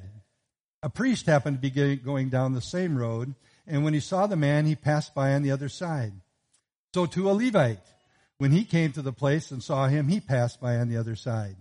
A 0.82 0.90
priest 0.90 1.26
happened 1.26 1.62
to 1.62 1.70
be 1.70 1.98
going 1.98 2.30
down 2.30 2.54
the 2.54 2.62
same 2.62 2.98
road, 2.98 3.36
and 3.68 3.84
when 3.84 3.94
he 3.94 4.00
saw 4.00 4.26
the 4.26 4.38
man, 4.38 4.66
he 4.66 4.76
passed 4.76 5.14
by 5.14 5.34
on 5.34 5.44
the 5.44 5.52
other 5.52 5.70
side. 5.70 6.14
So 6.94 7.06
to 7.06 7.30
a 7.30 7.34
Levite, 7.34 7.80
when 8.38 8.52
he 8.52 8.64
came 8.64 8.94
to 8.94 9.02
the 9.02 9.14
place 9.14 9.52
and 9.52 9.62
saw 9.62 9.88
him, 9.88 10.08
he 10.08 10.20
passed 10.20 10.60
by 10.62 10.78
on 10.78 10.88
the 10.88 10.98
other 10.98 11.16
side. 11.16 11.58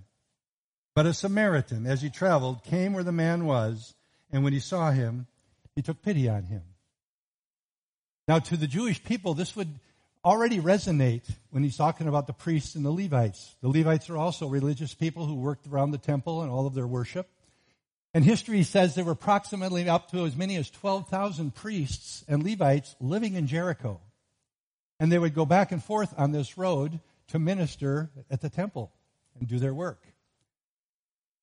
But 0.95 1.07
a 1.07 1.15
Samaritan, 1.15 1.87
as 1.87 2.03
he 2.03 2.11
traveled, 2.11 2.65
came 2.65 2.93
where 2.93 3.05
the 3.05 3.13
man 3.13 3.45
was, 3.45 3.95
and 4.33 4.43
when 4.43 4.53
he 4.53 4.61
saw 4.61 4.91
him, 4.91 5.27
he 5.75 5.83
took 5.83 6.03
pity 6.03 6.29
on 6.29 6.45
him. 6.45 6.63
Now, 8.27 8.39
to 8.39 8.57
the 8.57 8.67
Jewish 8.67 9.03
people, 9.03 9.35
this 9.35 9.57
would 9.57 9.79
already 10.25 10.59
resonate 10.59 11.29
when 11.51 11.63
he's 11.63 11.77
talking 11.77 12.07
about 12.07 12.27
the 12.27 12.33
priests 12.33 12.75
and 12.75 12.85
the 12.85 12.91
Levites. 12.91 13.57
The 13.63 13.69
Levites 13.69 14.11
are 14.11 14.17
also 14.17 14.47
religious 14.47 14.95
people 14.95 15.27
who 15.27 15.37
worked 15.37 15.67
around 15.67 15.93
the 15.93 15.99
temple 15.99 16.43
and 16.43 16.51
all 16.51 16.67
of 16.67 16.75
their 16.75 16.87
worship. 16.87 17.29
And 18.13 18.25
history 18.25 18.65
says 18.65 18.95
there 18.95 19.05
were 19.05 19.13
approximately 19.13 19.89
up 19.89 20.11
to 20.11 20.27
as 20.27 20.37
many 20.37 20.57
as 20.57 20.69
12,000 20.71 21.55
priests 21.55 22.25
and 22.29 22.43
Levites 22.43 22.97
living 23.01 23.35
in 23.35 23.47
Jericho. 23.47 24.01
And 24.99 25.11
they 25.11 25.19
would 25.19 25.35
go 25.35 25.47
back 25.47 25.73
and 25.73 25.83
forth 25.83 26.13
on 26.19 26.33
this 26.33 26.59
road 26.59 27.01
to 27.29 27.39
minister 27.39 28.11
at 28.31 28.41
the 28.41 28.51
temple 28.51 28.93
and 29.39 29.49
do 29.49 29.59
their 29.59 29.73
work. 29.73 30.05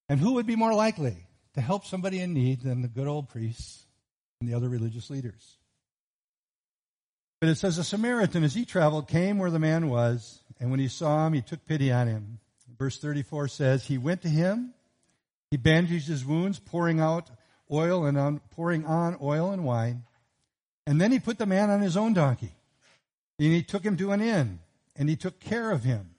And 0.09 0.19
who 0.19 0.33
would 0.33 0.45
be 0.45 0.55
more 0.55 0.73
likely 0.73 1.27
to 1.53 1.61
help 1.61 1.85
somebody 1.85 2.19
in 2.19 2.33
need 2.33 2.61
than 2.61 2.81
the 2.81 2.87
good 2.87 3.07
old 3.07 3.29
priests 3.29 3.85
and 4.39 4.49
the 4.49 4.53
other 4.53 4.69
religious 4.69 5.09
leaders. 5.09 5.57
But 7.39 7.49
it 7.49 7.55
says 7.55 7.77
a 7.77 7.83
Samaritan, 7.83 8.43
as 8.43 8.55
he 8.55 8.65
traveled, 8.65 9.07
came 9.07 9.37
where 9.37 9.51
the 9.51 9.59
man 9.59 9.89
was, 9.89 10.41
and 10.59 10.71
when 10.71 10.79
he 10.79 10.87
saw 10.87 11.27
him, 11.27 11.33
he 11.33 11.41
took 11.41 11.65
pity 11.65 11.91
on 11.91 12.07
him. 12.07 12.39
Verse 12.79 12.97
34 12.97 13.47
says, 13.47 13.85
He 13.85 13.97
went 13.97 14.21
to 14.23 14.29
him, 14.29 14.73
he 15.51 15.57
bandaged 15.57 16.07
his 16.07 16.25
wounds, 16.25 16.59
pouring 16.59 16.99
out 16.99 17.29
oil 17.71 18.05
and 18.05 18.17
on, 18.17 18.39
pouring 18.51 18.85
on 18.85 19.17
oil 19.21 19.51
and 19.51 19.63
wine. 19.63 20.03
And 20.85 20.99
then 20.99 21.11
he 21.11 21.19
put 21.19 21.37
the 21.37 21.45
man 21.45 21.69
on 21.69 21.81
his 21.81 21.97
own 21.97 22.13
donkey. 22.13 22.53
And 23.39 23.53
he 23.53 23.61
took 23.61 23.83
him 23.83 23.97
to 23.97 24.11
an 24.11 24.21
inn, 24.21 24.59
and 24.95 25.09
he 25.09 25.15
took 25.15 25.39
care 25.39 25.71
of 25.71 25.83
him. 25.83 26.11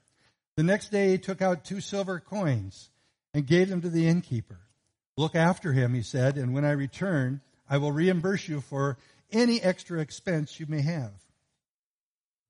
The 0.57 0.63
next 0.63 0.91
day 0.91 1.11
he 1.11 1.19
took 1.19 1.43
out 1.43 1.65
two 1.65 1.81
silver 1.81 2.21
coins 2.21 2.91
and 3.35 3.47
gave 3.47 3.69
them 3.69 3.81
to 3.83 3.91
the 3.91 4.07
innkeeper. 4.09 4.61
Look 5.17 5.35
after 5.35 5.73
him, 5.73 5.95
he 5.95 6.03
said, 6.03 6.37
and 6.37 6.55
when 6.55 6.65
I 6.65 6.73
return, 6.73 7.41
I 7.69 7.79
will 7.79 7.93
reimburse 7.93 8.49
you 8.49 8.61
for 8.61 8.99
any 9.31 9.61
extra 9.61 10.01
expense 10.01 10.59
you 10.59 10.67
may 10.69 10.81
have. 10.81 11.13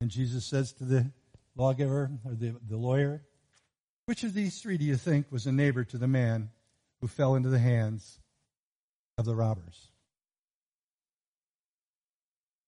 And 0.01 0.09
Jesus 0.09 0.45
says 0.45 0.71
to 0.73 0.85
the 0.85 1.11
lawgiver 1.55 2.11
or 2.25 2.33
the, 2.33 2.55
the 2.67 2.77
lawyer, 2.77 3.21
which 4.05 4.23
of 4.23 4.33
these 4.33 4.61
three 4.61 4.77
do 4.77 4.85
you 4.85 4.95
think 4.95 5.31
was 5.31 5.45
a 5.45 5.51
neighbor 5.51 5.83
to 5.83 5.97
the 5.97 6.07
man 6.07 6.49
who 7.01 7.07
fell 7.07 7.35
into 7.35 7.49
the 7.49 7.59
hands 7.59 8.19
of 9.17 9.25
the 9.25 9.35
robbers? 9.35 9.87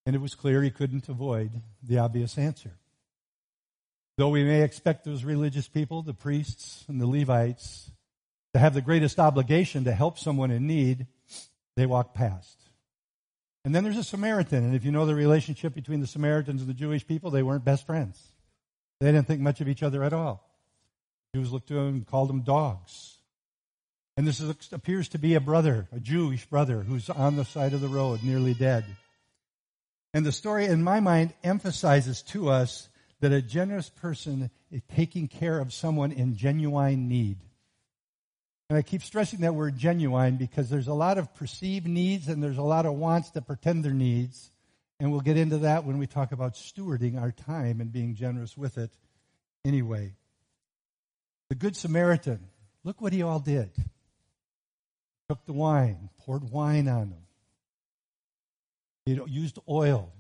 And 0.06 0.16
it 0.16 0.20
was 0.20 0.36
clear 0.36 0.62
he 0.62 0.72
couldn't 0.72 1.10
avoid 1.10 1.62
the 1.84 2.00
obvious 2.00 2.38
answer. 2.38 2.74
Though 4.18 4.30
we 4.30 4.44
may 4.44 4.62
expect 4.64 5.06
those 5.06 5.24
religious 5.24 5.68
people, 5.68 6.02
the 6.02 6.14
priests 6.14 6.86
and 6.88 7.00
the 7.00 7.08
Levites, 7.08 7.92
to 8.54 8.60
have 8.60 8.74
the 8.74 8.82
greatest 8.82 9.20
obligation 9.20 9.86
to 9.86 9.94
help 9.94 10.18
someone 10.18 10.52
in 10.52 10.68
need, 10.68 11.08
they 11.76 11.86
walk 11.86 12.14
past. 12.14 12.58
And 13.64 13.76
then 13.76 13.84
there's 13.84 13.98
a 13.98 14.04
Samaritan, 14.04 14.64
and 14.64 14.76
if 14.76 14.84
you 14.84 14.92
know 14.92 15.06
the 15.06 15.16
relationship 15.16 15.74
between 15.76 16.02
the 16.02 16.08
Samaritans 16.08 16.62
and 16.62 16.70
the 16.70 16.74
Jewish 16.74 17.06
people, 17.06 17.30
they 17.30 17.44
weren't 17.44 17.64
best 17.64 17.86
friends. 17.86 18.20
They 19.00 19.12
didn't 19.12 19.28
think 19.28 19.42
much 19.42 19.62
of 19.62 19.68
each 19.68 19.84
other 19.84 20.04
at 20.04 20.14
all. 20.14 20.48
Jews 21.36 21.52
looked 21.52 21.68
to 21.68 21.78
him 21.78 21.88
and 21.88 22.08
called 22.08 22.30
them 22.30 22.42
dogs. 22.42 23.18
And 24.18 24.28
this 24.28 24.40
is, 24.40 24.54
appears 24.72 25.08
to 25.10 25.20
be 25.20 25.36
a 25.36 25.40
brother, 25.40 25.88
a 25.92 26.00
Jewish 26.00 26.46
brother, 26.46 26.82
who's 26.82 27.10
on 27.10 27.38
the 27.38 27.46
side 27.46 27.74
of 27.74 27.82
the 27.82 27.88
road, 27.88 28.24
nearly 28.24 28.54
dead. 28.54 28.84
And 30.14 30.26
the 30.26 30.32
story, 30.32 30.66
in 30.66 30.84
my 30.84 31.00
mind, 31.00 31.34
emphasizes 31.44 32.22
to 32.24 32.50
us 32.50 32.90
that 33.22 33.32
a 33.32 33.42
generous 33.42 33.90
person 33.90 34.50
is 34.72 34.82
taking 34.94 35.28
care 35.28 35.60
of 35.60 35.72
someone 35.72 36.12
in 36.12 36.36
genuine 36.36 37.08
need. 37.08 37.38
And 38.72 38.78
I 38.78 38.84
keep 38.84 39.04
stressing 39.04 39.42
that 39.42 39.54
word 39.54 39.78
genuine 39.78 40.38
because 40.38 40.70
there's 40.70 40.88
a 40.88 40.94
lot 40.94 41.18
of 41.18 41.36
perceived 41.36 41.86
needs 41.86 42.30
and 42.30 42.42
there's 42.42 42.58
a 42.58 42.62
lot 42.62 42.86
of 42.86 42.94
wants 42.94 43.32
that 43.32 43.46
pretend 43.46 43.84
they're 43.84 43.92
needs. 43.92 44.50
And 44.98 45.12
we'll 45.12 45.20
get 45.20 45.36
into 45.36 45.58
that 45.58 45.84
when 45.84 45.98
we 45.98 46.08
talk 46.08 46.32
about 46.32 46.54
stewarding 46.54 47.22
our 47.22 47.34
time 47.34 47.82
and 47.82 47.92
being 47.92 48.16
generous 48.16 48.56
with 48.56 48.78
it 48.78 48.90
anyway. 49.66 50.14
The 51.50 51.56
Good 51.56 51.76
Samaritan, 51.76 52.48
look 52.86 53.02
what 53.02 53.12
he 53.12 53.24
all 53.24 53.40
did. 53.40 53.72
Took 55.28 55.46
the 55.46 55.52
wine, 55.52 56.10
poured 56.20 56.50
wine 56.50 56.88
on 56.88 57.10
them. 57.10 57.26
He 59.06 59.20
used 59.28 59.60
oil. 59.68 60.14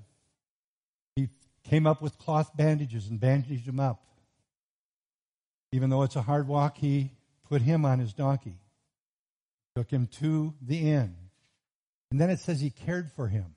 He 1.16 1.30
came 1.64 1.88
up 1.88 2.02
with 2.02 2.18
cloth 2.18 2.52
bandages 2.58 3.08
and 3.08 3.18
bandaged 3.18 3.66
him 3.66 3.80
up. 3.80 4.04
Even 5.72 5.90
though 5.90 6.04
it's 6.04 6.18
a 6.18 6.22
hard 6.22 6.50
walk, 6.50 6.78
he 6.78 7.12
put 7.52 7.62
him 7.62 7.84
on 7.84 8.00
his 8.00 8.14
donkey, 8.14 8.56
took 9.76 9.92
him 9.92 10.08
to 10.08 10.54
the 10.62 10.90
inn. 10.90 11.14
And 12.10 12.20
then 12.20 12.30
it 12.30 12.40
says 12.40 12.62
he 12.62 12.70
cared 12.70 13.12
for 13.12 13.28
him. 13.28 13.56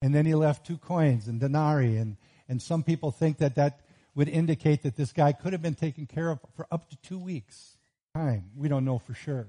And 0.00 0.14
then 0.14 0.24
he 0.24 0.34
left 0.34 0.66
two 0.66 0.78
coins 0.78 1.28
and 1.28 1.38
denarii. 1.38 1.98
And, 1.98 2.16
and 2.48 2.62
some 2.62 2.82
people 2.82 3.10
think 3.10 3.36
that 3.38 3.56
that 3.56 3.80
would 4.14 4.30
indicate 4.30 4.84
that 4.84 4.96
this 4.96 5.12
guy 5.12 5.32
could 5.32 5.52
have 5.52 5.60
been 5.60 5.74
taken 5.74 6.06
care 6.06 6.30
of 6.30 6.40
for 6.56 6.66
up 6.72 6.88
to 6.88 6.96
two 7.02 7.18
weeks' 7.18 7.76
time. 8.14 8.44
We 8.56 8.68
don't 8.68 8.86
know 8.86 8.98
for 8.98 9.12
sure. 9.12 9.46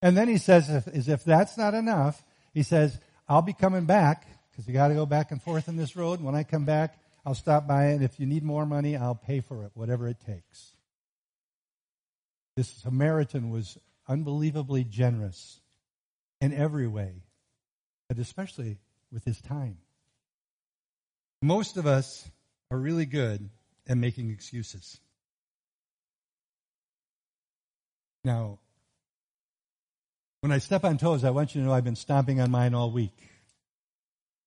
And 0.00 0.16
then 0.16 0.26
he 0.26 0.38
says, 0.38 0.70
as 0.70 1.08
if 1.08 1.22
that's 1.24 1.58
not 1.58 1.74
enough, 1.74 2.24
he 2.54 2.62
says, 2.62 2.98
I'll 3.28 3.42
be 3.42 3.52
coming 3.52 3.84
back 3.84 4.26
because 4.50 4.66
you 4.66 4.72
got 4.72 4.88
to 4.88 4.94
go 4.94 5.04
back 5.04 5.30
and 5.30 5.42
forth 5.42 5.68
in 5.68 5.76
this 5.76 5.94
road. 5.94 6.22
When 6.22 6.34
I 6.34 6.44
come 6.44 6.64
back, 6.64 6.98
I'll 7.26 7.34
stop 7.34 7.66
by 7.66 7.88
and 7.88 8.02
if 8.02 8.18
you 8.18 8.24
need 8.24 8.42
more 8.42 8.64
money, 8.64 8.96
I'll 8.96 9.14
pay 9.14 9.40
for 9.40 9.64
it, 9.64 9.72
whatever 9.74 10.08
it 10.08 10.16
takes. 10.26 10.72
This 12.56 12.68
Samaritan 12.68 13.50
was 13.50 13.78
unbelievably 14.08 14.84
generous 14.84 15.60
in 16.40 16.52
every 16.52 16.86
way, 16.86 17.22
but 18.08 18.18
especially 18.18 18.78
with 19.12 19.24
his 19.24 19.40
time. 19.40 19.78
Most 21.42 21.76
of 21.76 21.86
us 21.86 22.28
are 22.70 22.78
really 22.78 23.06
good 23.06 23.48
at 23.88 23.96
making 23.96 24.30
excuses. 24.30 24.98
Now, 28.24 28.58
when 30.40 30.52
I 30.52 30.58
step 30.58 30.84
on 30.84 30.98
toes, 30.98 31.24
I 31.24 31.30
want 31.30 31.54
you 31.54 31.60
to 31.60 31.66
know 31.66 31.72
I've 31.72 31.84
been 31.84 31.96
stomping 31.96 32.40
on 32.40 32.50
mine 32.50 32.74
all 32.74 32.90
week. 32.90 33.16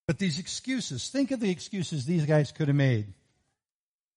But 0.07 0.19
these 0.19 0.39
excuses, 0.39 1.09
think 1.09 1.31
of 1.31 1.39
the 1.39 1.49
excuses 1.49 2.05
these 2.05 2.25
guys 2.25 2.51
could 2.51 2.67
have 2.67 2.75
made. 2.75 3.13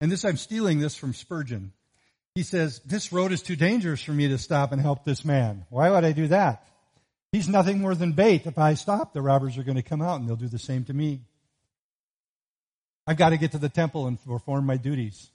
And 0.00 0.11
this, 0.11 0.25
I'm 0.25 0.37
stealing 0.37 0.78
this 0.78 0.97
from 0.97 1.14
Spurgeon. 1.14 1.73
He 2.37 2.43
says, 2.43 2.81
this 2.85 3.14
road 3.14 3.33
is 3.33 3.40
too 3.40 3.57
dangerous 3.57 4.02
for 4.02 4.12
me 4.12 4.28
to 4.28 4.37
stop 4.37 4.71
and 4.71 4.78
help 4.78 5.07
this 5.07 5.25
man. 5.25 5.64
Why 5.71 5.90
would 5.90 6.05
I 6.05 6.12
do 6.12 6.28
that? 6.28 6.66
He's 7.33 7.49
nothing 7.49 7.81
more 7.81 7.95
than 7.95 8.12
bait. 8.12 8.45
If 8.45 8.59
I 8.59 8.75
stop, 8.75 9.14
the 9.14 9.23
robbers 9.23 9.57
are 9.57 9.62
going 9.62 9.76
to 9.76 9.83
come 9.83 10.02
out 10.02 10.21
and 10.21 10.28
they'll 10.28 10.37
do 10.37 10.47
the 10.47 10.59
same 10.59 10.85
to 10.85 10.93
me. 10.93 11.23
I've 13.07 13.16
got 13.16 13.31
to 13.31 13.38
get 13.38 13.52
to 13.52 13.59
the 13.59 13.71
temple 13.71 14.07
and 14.07 14.23
perform 14.23 14.66
my 14.66 14.76
duties. 14.76 15.31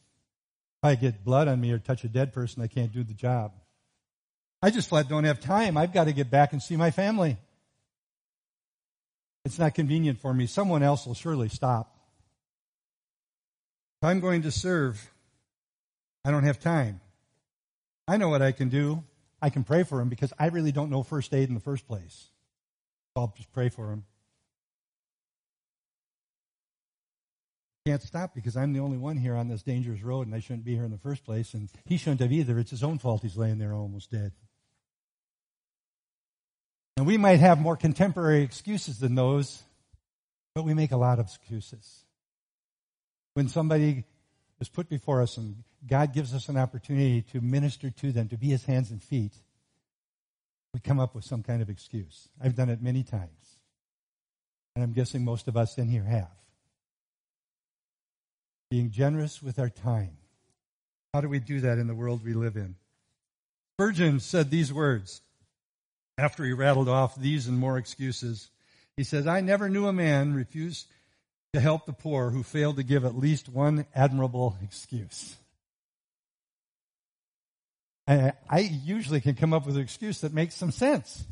If 0.84 0.90
I 0.90 0.94
get 0.94 1.26
blood 1.26 1.48
on 1.48 1.60
me 1.60 1.72
or 1.72 1.80
touch 1.80 2.04
a 2.04 2.08
dead 2.08 2.34
person, 2.34 2.62
I 2.62 2.68
can't 2.68 2.94
do 2.94 3.04
the 3.04 3.16
job. 3.16 3.54
I 4.62 4.70
just 4.70 4.88
flat 4.88 5.10
don't 5.10 5.24
have 5.24 5.40
time. 5.40 5.78
I've 5.78 5.94
got 5.94 6.04
to 6.04 6.14
get 6.14 6.30
back 6.30 6.54
and 6.54 6.62
see 6.62 6.76
my 6.76 6.92
family. 6.92 7.38
It's 9.44 9.58
not 9.58 9.74
convenient 9.74 10.20
for 10.20 10.36
me. 10.36 10.46
Someone 10.46 10.84
else 10.84 11.08
will 11.08 11.16
surely 11.16 11.50
stop. 11.50 11.98
If 14.04 14.08
I'm 14.08 14.20
going 14.20 14.44
to 14.44 14.52
serve, 14.52 15.11
I 16.24 16.32
don't 16.32 16.44
have 16.44 16.60
time. 16.60 17.02
I 18.08 18.18
know 18.18 18.30
what 18.30 18.42
I 18.42 18.52
can 18.52 18.70
do. 18.70 19.04
I 19.42 19.50
can 19.50 19.64
pray 19.64 19.84
for 19.84 20.00
him 20.00 20.10
because 20.10 20.34
I 20.38 20.48
really 20.48 20.72
don't 20.72 20.90
know 20.90 21.04
first 21.04 21.34
aid 21.34 21.50
in 21.50 21.56
the 21.56 21.62
first 21.62 21.88
place. 21.88 22.30
I'll 23.16 23.34
just 23.36 23.52
pray 23.52 23.70
for 23.70 23.92
him. 23.92 24.06
Can't 27.86 28.02
stop 28.04 28.36
because 28.36 28.56
I'm 28.56 28.74
the 28.74 28.80
only 28.80 28.98
one 28.98 29.18
here 29.18 29.36
on 29.36 29.48
this 29.48 29.64
dangerous 29.64 30.04
road 30.04 30.28
and 30.28 30.36
I 30.36 30.40
shouldn't 30.40 30.64
be 30.64 30.76
here 30.76 30.86
in 30.86 30.92
the 30.92 31.00
first 31.00 31.26
place 31.26 31.56
and 31.56 31.68
he 31.86 31.98
shouldn't 31.98 32.22
have 32.22 32.32
either. 32.32 32.60
It's 32.60 32.70
his 32.70 32.84
own 32.84 33.00
fault 33.00 33.24
he's 33.24 33.38
laying 33.38 33.58
there 33.58 33.74
almost 33.74 34.12
dead. 34.12 34.34
And 36.98 37.08
we 37.08 37.18
might 37.18 37.40
have 37.40 37.60
more 37.60 37.76
contemporary 37.76 38.44
excuses 38.44 39.00
than 39.00 39.16
those, 39.16 39.64
but 40.54 40.64
we 40.64 40.76
make 40.76 40.92
a 40.92 40.98
lot 40.98 41.18
of 41.18 41.26
excuses. 41.26 42.04
When 43.34 43.50
somebody 43.50 44.04
is 44.62 44.70
put 44.70 44.88
before 44.88 45.22
us 45.22 45.38
and 45.38 45.64
God 45.88 46.14
gives 46.14 46.34
us 46.34 46.48
an 46.48 46.56
opportunity 46.56 47.24
to 47.34 47.42
minister 47.42 47.90
to 47.90 48.12
them, 48.12 48.30
to 48.30 48.38
be 48.38 48.48
his 48.48 48.64
hands 48.64 48.92
and 48.92 49.02
feet, 49.02 49.34
we 50.74 50.80
come 50.80 51.00
up 51.00 51.16
with 51.16 51.26
some 51.26 51.42
kind 51.42 51.62
of 51.62 51.70
excuse. 51.70 52.30
I've 52.42 52.56
done 52.56 52.70
it 52.70 52.82
many 52.82 53.04
times. 53.04 53.58
And 54.76 54.84
I'm 54.84 54.94
guessing 54.94 55.26
most 55.26 55.48
of 55.48 55.58
us 55.58 55.78
in 55.78 55.90
here 55.90 56.04
have. 56.04 56.30
Being 58.70 58.92
generous 58.92 59.42
with 59.44 59.60
our 59.60 59.70
time. 59.70 60.16
How 61.14 61.20
do 61.20 61.28
we 61.28 61.40
do 61.40 61.62
that 61.62 61.78
in 61.78 61.88
the 61.88 61.96
world 61.96 62.24
we 62.24 62.34
live 62.34 62.56
in? 62.56 62.76
Spurgeon 63.76 64.20
said 64.20 64.50
these 64.50 64.72
words 64.72 65.22
after 66.18 66.46
he 66.46 66.54
rattled 66.54 66.88
off 66.88 67.16
these 67.16 67.48
and 67.48 67.58
more 67.58 67.78
excuses. 67.78 68.50
He 68.96 69.04
says, 69.04 69.28
I 69.28 69.42
never 69.42 69.68
knew 69.68 69.88
a 69.88 69.94
man 69.94 70.36
refuse 70.36 70.86
to 71.54 71.60
help 71.60 71.86
the 71.86 71.94
poor 71.94 72.30
who 72.30 72.44
failed 72.44 72.78
to 72.78 72.84
give 72.84 73.04
at 73.04 73.18
least 73.18 73.50
one 73.50 73.86
admirable 73.94 74.58
excuse. 74.64 75.36
I, 78.08 78.34
I 78.50 78.60
usually 78.60 79.22
can 79.22 79.36
come 79.36 79.54
up 79.54 79.66
with 79.66 79.76
an 79.76 79.82
excuse 79.82 80.22
that 80.22 80.34
makes 80.34 80.56
some 80.56 80.72
sense. 80.72 81.26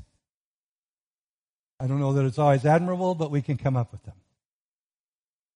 I 1.80 1.88
don't 1.88 2.00
know 2.00 2.14
that 2.14 2.26
it's 2.26 2.40
always 2.40 2.66
admirable, 2.66 3.16
but 3.16 3.32
we 3.32 3.42
can 3.42 3.58
come 3.58 3.78
up 3.78 3.92
with 3.92 4.04
them. 4.04 4.16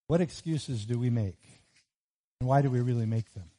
What 0.08 0.22
excuses 0.22 0.86
do 0.86 0.98
we 0.98 1.10
make? 1.10 1.40
And 2.40 2.48
why 2.48 2.62
do 2.62 2.70
we 2.70 2.80
really 2.80 3.06
make 3.06 3.34
them? 3.34 3.50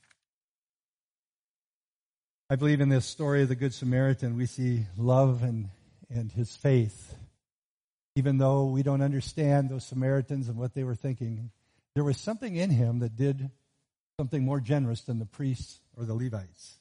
I 2.49 2.57
believe 2.57 2.81
in 2.81 2.89
this 2.89 3.07
story 3.07 3.43
of 3.43 3.49
the 3.49 3.55
Good 3.55 3.75
Samaritan, 3.75 4.37
we 4.37 4.47
see 4.47 4.87
love 4.97 5.43
and, 5.43 5.69
and 6.09 6.33
his 6.33 6.57
faith. 6.57 7.15
Even 8.17 8.39
though 8.39 8.67
we 8.67 8.83
don't 8.83 9.03
understand 9.03 9.69
those 9.69 9.85
Samaritans 9.85 10.49
and 10.49 10.57
what 10.57 10.75
they 10.75 10.85
were 10.85 10.95
thinking, 10.95 11.51
there 11.95 12.05
was 12.05 12.17
something 12.17 12.55
in 12.55 12.71
him 12.71 13.01
that 13.01 13.17
did 13.17 13.51
something 14.19 14.45
more 14.45 14.61
generous 14.61 15.03
than 15.03 15.19
the 15.19 15.27
priests 15.27 15.81
or 15.97 16.05
the 16.05 16.15
Levites. 16.15 16.77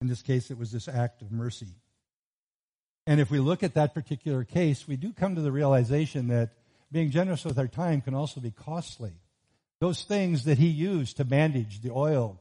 In 0.00 0.08
this 0.08 0.22
case, 0.22 0.50
it 0.50 0.58
was 0.58 0.72
this 0.72 0.88
act 0.88 1.22
of 1.22 1.30
mercy. 1.30 1.74
And 3.06 3.20
if 3.20 3.30
we 3.30 3.38
look 3.38 3.62
at 3.62 3.74
that 3.74 3.94
particular 3.94 4.44
case, 4.44 4.86
we 4.86 4.96
do 4.96 5.12
come 5.12 5.34
to 5.36 5.40
the 5.40 5.52
realization 5.52 6.28
that 6.28 6.50
being 6.90 7.10
generous 7.10 7.44
with 7.44 7.58
our 7.58 7.68
time 7.68 8.00
can 8.00 8.14
also 8.14 8.40
be 8.40 8.50
costly. 8.50 9.12
Those 9.80 10.04
things 10.04 10.44
that 10.44 10.58
he 10.58 10.68
used 10.68 11.16
to 11.16 11.24
bandage 11.24 11.80
the 11.80 11.90
oil, 11.90 12.40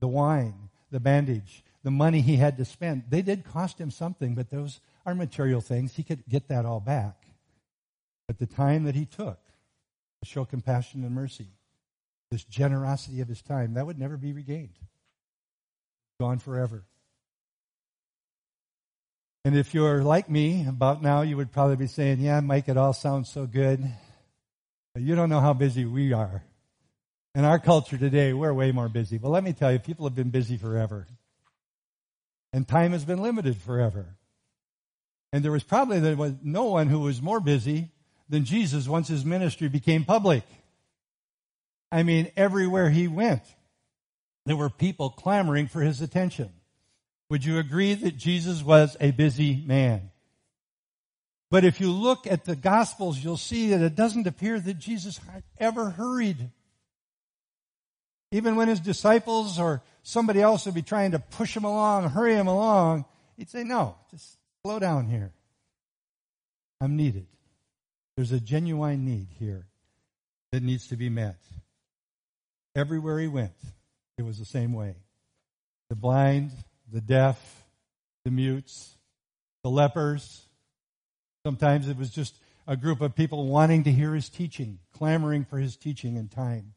the 0.00 0.08
wine, 0.08 0.68
the 0.90 1.00
bandage, 1.00 1.64
the 1.82 1.90
money 1.90 2.20
he 2.20 2.36
had 2.36 2.58
to 2.58 2.64
spend, 2.64 3.04
they 3.08 3.22
did 3.22 3.44
cost 3.44 3.78
him 3.78 3.90
something, 3.90 4.34
but 4.34 4.50
those 4.50 4.80
are 5.06 5.14
material 5.14 5.60
things. 5.60 5.94
He 5.94 6.02
could 6.02 6.22
get 6.28 6.48
that 6.48 6.66
all 6.66 6.80
back. 6.80 7.21
But 8.32 8.48
the 8.48 8.54
time 8.54 8.84
that 8.84 8.94
he 8.94 9.04
took 9.04 9.38
to 10.22 10.26
show 10.26 10.46
compassion 10.46 11.04
and 11.04 11.14
mercy, 11.14 11.48
this 12.30 12.44
generosity 12.44 13.20
of 13.20 13.28
his 13.28 13.42
time, 13.42 13.74
that 13.74 13.84
would 13.84 13.98
never 13.98 14.16
be 14.16 14.32
regained. 14.32 14.78
Gone 16.18 16.38
forever. 16.38 16.82
And 19.44 19.54
if 19.54 19.74
you're 19.74 20.02
like 20.02 20.30
me, 20.30 20.66
about 20.66 21.02
now 21.02 21.20
you 21.20 21.36
would 21.36 21.52
probably 21.52 21.76
be 21.76 21.86
saying, 21.86 22.20
yeah, 22.20 22.40
Mike, 22.40 22.70
it 22.70 22.78
all 22.78 22.94
sounds 22.94 23.28
so 23.30 23.44
good. 23.44 23.86
But 24.94 25.02
you 25.02 25.14
don't 25.14 25.28
know 25.28 25.40
how 25.40 25.52
busy 25.52 25.84
we 25.84 26.14
are. 26.14 26.42
In 27.34 27.44
our 27.44 27.58
culture 27.58 27.98
today, 27.98 28.32
we're 28.32 28.54
way 28.54 28.72
more 28.72 28.88
busy. 28.88 29.18
But 29.18 29.28
let 29.28 29.44
me 29.44 29.52
tell 29.52 29.70
you, 29.70 29.78
people 29.78 30.06
have 30.06 30.14
been 30.14 30.30
busy 30.30 30.56
forever. 30.56 31.06
And 32.54 32.66
time 32.66 32.92
has 32.92 33.04
been 33.04 33.20
limited 33.20 33.58
forever. 33.58 34.16
And 35.34 35.44
there 35.44 35.52
was 35.52 35.64
probably 35.64 36.00
there 36.00 36.16
was 36.16 36.32
no 36.42 36.64
one 36.64 36.88
who 36.88 37.00
was 37.00 37.20
more 37.20 37.38
busy 37.38 37.90
than 38.32 38.46
Jesus 38.46 38.88
once 38.88 39.08
his 39.08 39.26
ministry 39.26 39.68
became 39.68 40.06
public. 40.06 40.42
I 41.92 42.02
mean, 42.02 42.32
everywhere 42.34 42.88
he 42.88 43.06
went, 43.06 43.42
there 44.46 44.56
were 44.56 44.70
people 44.70 45.10
clamoring 45.10 45.66
for 45.66 45.82
his 45.82 46.00
attention. 46.00 46.50
Would 47.28 47.44
you 47.44 47.58
agree 47.58 47.92
that 47.92 48.16
Jesus 48.16 48.62
was 48.62 48.96
a 49.00 49.10
busy 49.10 49.62
man? 49.66 50.10
But 51.50 51.66
if 51.66 51.78
you 51.78 51.92
look 51.92 52.26
at 52.26 52.46
the 52.46 52.56
Gospels, 52.56 53.22
you'll 53.22 53.36
see 53.36 53.68
that 53.68 53.82
it 53.82 53.94
doesn't 53.94 54.26
appear 54.26 54.58
that 54.58 54.78
Jesus 54.78 55.20
ever 55.58 55.90
hurried. 55.90 56.48
Even 58.30 58.56
when 58.56 58.68
his 58.68 58.80
disciples 58.80 59.58
or 59.58 59.82
somebody 60.02 60.40
else 60.40 60.64
would 60.64 60.74
be 60.74 60.80
trying 60.80 61.10
to 61.10 61.18
push 61.18 61.54
him 61.54 61.64
along, 61.64 62.08
hurry 62.08 62.34
him 62.34 62.46
along, 62.46 63.04
he'd 63.36 63.50
say, 63.50 63.62
no, 63.62 63.96
just 64.10 64.38
slow 64.64 64.78
down 64.78 65.06
here. 65.06 65.32
I'm 66.80 66.96
needed. 66.96 67.26
There's 68.16 68.32
a 68.32 68.40
genuine 68.40 69.04
need 69.04 69.28
here 69.38 69.66
that 70.52 70.62
needs 70.62 70.88
to 70.88 70.96
be 70.96 71.08
met. 71.08 71.38
Everywhere 72.74 73.18
he 73.18 73.28
went, 73.28 73.52
it 74.18 74.22
was 74.22 74.38
the 74.38 74.44
same 74.44 74.72
way. 74.72 74.96
The 75.88 75.96
blind, 75.96 76.52
the 76.90 77.00
deaf, 77.00 77.64
the 78.24 78.30
mutes, 78.30 78.96
the 79.62 79.70
lepers. 79.70 80.42
Sometimes 81.44 81.88
it 81.88 81.96
was 81.96 82.10
just 82.10 82.34
a 82.66 82.76
group 82.76 83.00
of 83.00 83.14
people 83.14 83.46
wanting 83.46 83.84
to 83.84 83.92
hear 83.92 84.14
his 84.14 84.28
teaching, 84.28 84.78
clamoring 84.92 85.44
for 85.44 85.58
his 85.58 85.76
teaching 85.76 86.16
and 86.16 86.30
time. 86.30 86.74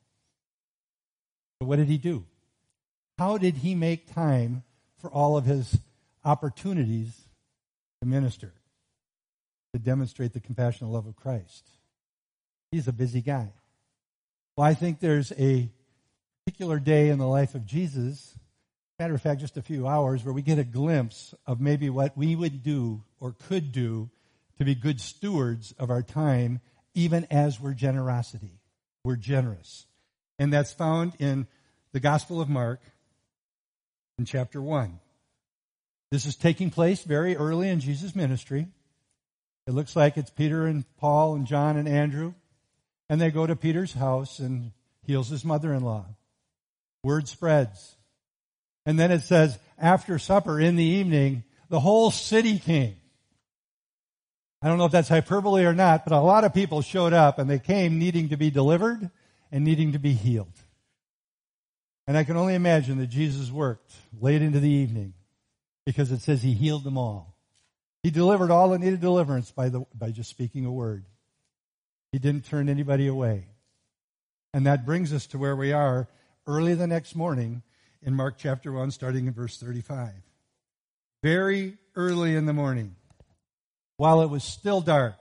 But 1.59 1.67
what 1.67 1.77
did 1.77 1.87
he 1.87 1.97
do? 1.97 2.25
How 3.17 3.37
did 3.37 3.57
he 3.57 3.75
make 3.75 4.13
time 4.13 4.63
for 4.97 5.09
all 5.09 5.37
of 5.37 5.45
his 5.45 5.77
opportunities 6.23 7.27
to 8.01 8.07
minister, 8.07 8.53
to 9.75 9.79
demonstrate 9.79 10.33
the 10.33 10.39
compassionate 10.39 10.91
love 10.91 11.05
of 11.05 11.15
Christ? 11.15 11.67
He's 12.71 12.87
a 12.87 12.93
busy 12.93 13.21
guy. 13.21 13.53
Well, 14.55 14.65
I 14.65 14.73
think 14.73 14.99
there's 14.99 15.31
a 15.33 15.69
particular 16.45 16.79
day 16.79 17.09
in 17.09 17.19
the 17.19 17.27
life 17.27 17.55
of 17.55 17.65
Jesus 17.65 18.35
matter 18.99 19.13
of 19.13 19.21
fact, 19.21 19.41
just 19.41 19.57
a 19.57 19.61
few 19.61 19.87
hours 19.87 20.23
where 20.23 20.33
we 20.33 20.41
get 20.41 20.57
a 20.57 20.63
glimpse 20.63 21.33
of 21.45 21.59
maybe 21.59 21.89
what 21.89 22.17
we 22.17 22.35
would 22.35 22.63
do 22.63 23.03
or 23.19 23.35
could 23.47 23.71
do 23.71 24.09
to 24.57 24.63
be 24.63 24.73
good 24.73 25.01
stewards 25.01 25.73
of 25.77 25.89
our 25.89 26.01
time, 26.01 26.61
even 26.93 27.27
as 27.29 27.59
we're 27.59 27.73
generosity. 27.73 28.61
We're 29.03 29.17
generous. 29.17 29.85
And 30.39 30.51
that's 30.51 30.71
found 30.71 31.13
in 31.19 31.47
the 31.91 31.99
Gospel 31.99 32.39
of 32.39 32.47
Mark 32.47 32.79
in 34.17 34.23
chapter 34.23 34.61
1. 34.61 34.99
This 36.11 36.25
is 36.25 36.37
taking 36.37 36.69
place 36.69 37.03
very 37.03 37.35
early 37.35 37.67
in 37.67 37.81
Jesus' 37.81 38.15
ministry. 38.15 38.67
It 39.67 39.73
looks 39.73 39.95
like 39.95 40.17
it's 40.17 40.29
Peter 40.29 40.65
and 40.67 40.85
Paul 40.97 41.35
and 41.35 41.47
John 41.47 41.77
and 41.77 41.87
Andrew. 41.87 42.33
And 43.09 43.19
they 43.19 43.31
go 43.31 43.45
to 43.45 43.55
Peter's 43.55 43.93
house 43.93 44.39
and 44.39 44.71
heals 45.03 45.29
his 45.29 45.45
mother-in-law. 45.45 46.05
Word 47.03 47.27
spreads. 47.27 47.95
And 48.85 48.99
then 48.99 49.11
it 49.11 49.21
says, 49.21 49.57
after 49.77 50.19
supper 50.19 50.59
in 50.59 50.75
the 50.75 50.83
evening, 50.83 51.43
the 51.69 51.79
whole 51.79 52.11
city 52.11 52.59
came. 52.59 52.95
I 54.61 54.67
don't 54.67 54.77
know 54.77 54.85
if 54.85 54.91
that's 54.91 55.09
hyperbole 55.09 55.65
or 55.65 55.73
not, 55.73 56.05
but 56.05 56.13
a 56.13 56.19
lot 56.19 56.43
of 56.43 56.53
people 56.53 56.81
showed 56.81 57.13
up 57.13 57.37
and 57.37 57.49
they 57.49 57.59
came 57.59 57.99
needing 57.99 58.29
to 58.29 58.37
be 58.37 58.49
delivered 58.49 59.11
and 59.51 59.63
needing 59.63 59.91
to 59.91 59.99
be 59.99 60.13
healed. 60.13 60.53
And 62.07 62.17
I 62.17 62.23
can 62.23 62.37
only 62.37 62.55
imagine 62.55 62.97
that 62.99 63.07
Jesus 63.07 63.51
worked 63.51 63.91
late 64.19 64.41
into 64.41 64.59
the 64.59 64.69
evening 64.69 65.13
because 65.85 66.11
it 66.11 66.21
says 66.21 66.41
he 66.41 66.53
healed 66.53 66.83
them 66.83 66.97
all. 66.97 67.34
He 68.05 68.11
delivered 68.11 68.51
all 68.51 68.69
that 68.69 68.81
needed 68.81 69.01
deliverance 69.01 69.49
by, 69.49 69.69
the, 69.69 69.83
by 69.95 70.11
just 70.11 70.29
speaking 70.29 70.63
a 70.63 70.71
word. 70.71 71.05
He 72.11 72.19
didn't 72.19 72.45
turn 72.45 72.69
anybody 72.69 73.07
away. 73.07 73.47
And 74.53 74.67
that 74.67 74.85
brings 74.85 75.11
us 75.11 75.25
to 75.25 75.39
where 75.39 75.55
we 75.55 75.73
are 75.73 76.07
early 76.45 76.75
the 76.75 76.85
next 76.85 77.15
morning 77.15 77.63
in 78.03 78.13
Mark 78.13 78.35
chapter 78.37 78.71
1, 78.71 78.91
starting 78.91 79.25
in 79.25 79.33
verse 79.33 79.57
35. 79.57 80.11
Very 81.23 81.79
early 81.95 82.35
in 82.35 82.45
the 82.45 82.53
morning, 82.53 82.95
while 83.97 84.21
it 84.21 84.29
was 84.29 84.43
still 84.43 84.81
dark, 84.81 85.15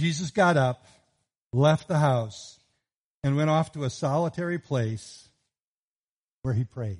Jesus 0.00 0.32
got 0.32 0.56
up, 0.56 0.84
left 1.52 1.86
the 1.86 2.00
house, 2.00 2.58
and 3.22 3.36
went 3.36 3.48
off 3.48 3.70
to 3.74 3.84
a 3.84 3.90
solitary 3.90 4.58
place 4.58 5.28
where 6.42 6.54
he 6.54 6.64
prayed. 6.64 6.98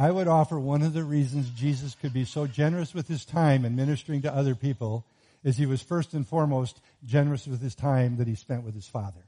I 0.00 0.10
would 0.10 0.28
offer 0.28 0.58
one 0.58 0.80
of 0.80 0.94
the 0.94 1.04
reasons 1.04 1.50
Jesus 1.50 1.94
could 1.94 2.14
be 2.14 2.24
so 2.24 2.46
generous 2.46 2.94
with 2.94 3.06
his 3.06 3.26
time 3.26 3.66
in 3.66 3.76
ministering 3.76 4.22
to 4.22 4.34
other 4.34 4.54
people 4.54 5.04
is 5.44 5.58
he 5.58 5.66
was 5.66 5.82
first 5.82 6.14
and 6.14 6.26
foremost 6.26 6.80
generous 7.04 7.46
with 7.46 7.60
his 7.60 7.74
time 7.74 8.16
that 8.16 8.26
he 8.26 8.34
spent 8.34 8.64
with 8.64 8.74
his 8.74 8.86
Father. 8.86 9.20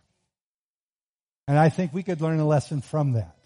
And 1.47 1.59
I 1.59 1.69
think 1.69 1.93
we 1.93 2.03
could 2.03 2.23
learn 2.23 2.41
a 2.41 2.47
lesson 2.47 2.81
from 2.81 3.13
that. 3.13 3.37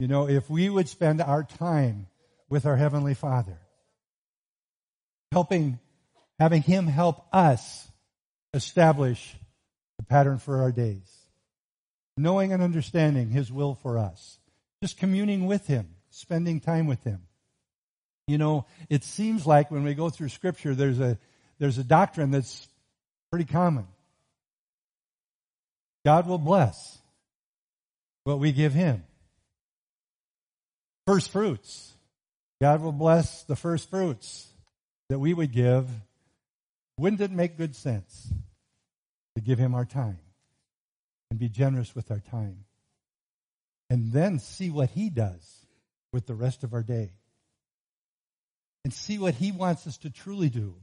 You 0.00 0.08
know, 0.08 0.28
if 0.28 0.50
we 0.50 0.68
would 0.68 0.88
spend 0.88 1.20
our 1.20 1.44
time 1.44 2.08
with 2.48 2.66
our 2.66 2.76
Heavenly 2.76 3.14
Father, 3.14 3.60
helping, 5.30 5.78
having 6.40 6.62
Him 6.62 6.88
help 6.88 7.24
us 7.32 7.86
establish 8.52 9.36
the 9.96 10.04
pattern 10.04 10.38
for 10.38 10.60
our 10.62 10.72
days, 10.72 11.08
knowing 12.16 12.52
and 12.52 12.64
understanding 12.64 13.30
His 13.30 13.52
will 13.52 13.76
for 13.76 13.96
us, 13.96 14.40
just 14.82 14.98
communing 14.98 15.46
with 15.46 15.68
Him, 15.68 15.90
spending 16.16 16.60
time 16.60 16.86
with 16.86 17.02
Him. 17.04 17.20
You 18.26 18.38
know, 18.38 18.66
it 18.88 19.04
seems 19.04 19.46
like 19.46 19.70
when 19.70 19.84
we 19.84 19.94
go 19.94 20.10
through 20.10 20.30
Scripture, 20.30 20.74
there's 20.74 20.98
a, 20.98 21.18
there's 21.58 21.78
a 21.78 21.84
doctrine 21.84 22.30
that's 22.30 22.66
pretty 23.30 23.44
common. 23.44 23.86
God 26.04 26.26
will 26.26 26.38
bless 26.38 26.98
what 28.24 28.38
we 28.38 28.52
give 28.52 28.72
Him. 28.72 29.04
First 31.06 31.30
fruits. 31.30 31.92
God 32.60 32.80
will 32.80 32.92
bless 32.92 33.44
the 33.44 33.56
first 33.56 33.90
fruits 33.90 34.48
that 35.08 35.18
we 35.18 35.34
would 35.34 35.52
give. 35.52 35.88
Wouldn't 36.98 37.20
it 37.20 37.30
make 37.30 37.58
good 37.58 37.76
sense 37.76 38.32
to 39.34 39.42
give 39.42 39.58
Him 39.58 39.74
our 39.74 39.84
time 39.84 40.18
and 41.30 41.38
be 41.38 41.48
generous 41.48 41.94
with 41.94 42.10
our 42.10 42.22
time? 42.30 42.64
And 43.90 44.10
then 44.12 44.40
see 44.40 44.70
what 44.70 44.90
He 44.90 45.10
does 45.10 45.65
with 46.16 46.26
the 46.26 46.34
rest 46.34 46.64
of 46.64 46.72
our 46.72 46.82
day. 46.82 47.12
And 48.84 48.92
see 48.92 49.18
what 49.18 49.34
He 49.34 49.52
wants 49.52 49.86
us 49.86 49.98
to 49.98 50.08
truly 50.08 50.48
do. 50.48 50.74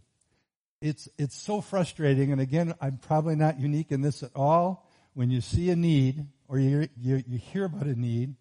It's, 0.80 1.10
it's 1.18 1.36
so 1.36 1.60
frustrating. 1.60 2.32
And 2.32 2.40
again, 2.40 2.76
I'm 2.80 2.98
probably 2.98 3.36
not 3.36 3.60
unique 3.60 3.92
in 3.92 4.02
this 4.02 4.22
at 4.22 4.30
all. 4.36 4.88
When 5.16 5.32
you 5.32 5.42
see 5.42 5.72
a 5.72 5.76
need 5.76 6.28
or 6.48 6.60
you, 6.60 6.88
you, 7.02 7.24
you 7.28 7.40
hear 7.40 7.66
about 7.66 7.88
a 7.88 8.00
need, 8.00 8.36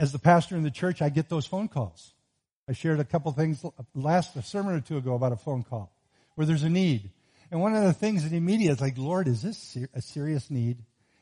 as 0.00 0.12
the 0.12 0.18
pastor 0.18 0.56
in 0.56 0.62
the 0.62 0.70
church, 0.70 1.02
I 1.02 1.10
get 1.10 1.28
those 1.28 1.44
phone 1.44 1.68
calls. 1.68 2.14
I 2.66 2.72
shared 2.72 2.98
a 2.98 3.04
couple 3.04 3.30
things 3.32 3.62
last 3.94 4.34
a 4.34 4.42
sermon 4.42 4.76
or 4.76 4.80
two 4.80 4.96
ago 4.96 5.14
about 5.14 5.32
a 5.32 5.36
phone 5.36 5.62
call 5.62 5.92
where 6.36 6.46
there's 6.46 6.62
a 6.62 6.70
need. 6.70 7.10
And 7.50 7.60
one 7.60 7.76
of 7.76 7.84
the 7.84 7.92
things 7.92 8.24
that 8.24 8.34
immediately 8.34 8.72
is 8.72 8.80
like, 8.80 8.96
Lord, 8.96 9.28
is 9.28 9.42
this 9.42 9.76
a 9.92 10.00
serious 10.00 10.50
need? 10.50 10.78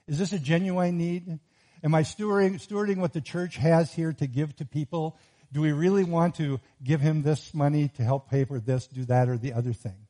Is 0.06 0.20
this 0.20 0.32
a 0.32 0.38
genuine 0.38 0.96
need? 0.96 1.40
Am 1.84 1.94
I 1.94 2.02
stewarding, 2.02 2.54
stewarding 2.54 2.96
what 2.96 3.12
the 3.12 3.20
church 3.20 3.56
has 3.56 3.92
here 3.92 4.14
to 4.14 4.26
give 4.26 4.56
to 4.56 4.64
people? 4.64 5.18
Do 5.52 5.60
we 5.60 5.72
really 5.72 6.02
want 6.02 6.36
to 6.36 6.58
give 6.82 7.02
him 7.02 7.22
this 7.22 7.52
money 7.52 7.88
to 7.96 8.02
help 8.02 8.30
pay 8.30 8.44
for 8.44 8.58
this, 8.58 8.86
do 8.86 9.04
that, 9.04 9.28
or 9.28 9.36
the 9.36 9.52
other 9.52 9.74
thing? 9.74 10.06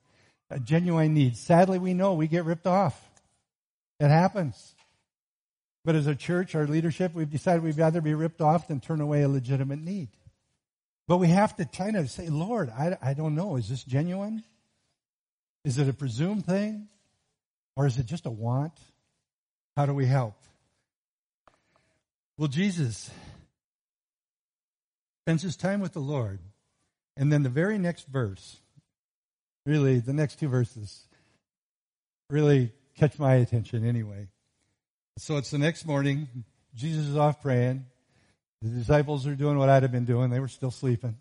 A 0.50 0.60
genuine 0.60 1.14
need. 1.14 1.36
Sadly, 1.36 1.80
we 1.80 1.92
know 1.92 2.14
we 2.14 2.28
get 2.28 2.44
ripped 2.44 2.68
off. 2.68 2.98
It 3.98 4.08
happens. 4.08 4.74
But 5.84 5.96
as 5.96 6.06
a 6.06 6.14
church, 6.14 6.54
our 6.54 6.66
leadership, 6.66 7.12
we've 7.12 7.30
decided 7.30 7.64
we'd 7.64 7.76
rather 7.76 8.00
be 8.00 8.14
ripped 8.14 8.40
off 8.40 8.68
than 8.68 8.78
turn 8.78 9.00
away 9.00 9.22
a 9.22 9.28
legitimate 9.28 9.80
need. 9.80 10.10
But 11.08 11.18
we 11.18 11.28
have 11.28 11.56
to 11.56 11.64
kind 11.64 11.96
of 11.96 12.08
say, 12.08 12.28
Lord, 12.28 12.70
I, 12.70 12.96
I 13.02 13.14
don't 13.14 13.34
know. 13.34 13.56
Is 13.56 13.68
this 13.68 13.82
genuine? 13.82 14.44
Is 15.64 15.78
it 15.78 15.88
a 15.88 15.92
presumed 15.92 16.46
thing? 16.46 16.88
Or 17.76 17.86
is 17.86 17.98
it 17.98 18.06
just 18.06 18.26
a 18.26 18.30
want? 18.30 18.78
How 19.76 19.86
do 19.86 19.92
we 19.92 20.06
help? 20.06 20.36
Well, 22.36 22.48
Jesus 22.48 23.10
spends 25.24 25.42
his 25.42 25.56
time 25.56 25.80
with 25.80 25.92
the 25.92 26.00
Lord. 26.00 26.40
And 27.16 27.32
then 27.32 27.44
the 27.44 27.48
very 27.48 27.78
next 27.78 28.08
verse, 28.08 28.56
really, 29.64 30.00
the 30.00 30.12
next 30.12 30.40
two 30.40 30.48
verses, 30.48 31.04
really 32.28 32.72
catch 32.96 33.18
my 33.18 33.34
attention 33.34 33.86
anyway. 33.86 34.26
So 35.16 35.36
it's 35.36 35.50
the 35.50 35.58
next 35.58 35.86
morning. 35.86 36.28
Jesus 36.74 37.06
is 37.06 37.16
off 37.16 37.40
praying. 37.40 37.86
The 38.62 38.68
disciples 38.70 39.26
are 39.26 39.36
doing 39.36 39.58
what 39.58 39.68
I'd 39.68 39.82
have 39.82 39.92
been 39.92 40.04
doing. 40.04 40.30
They 40.30 40.40
were 40.40 40.48
still 40.48 40.72
sleeping. 40.72 41.16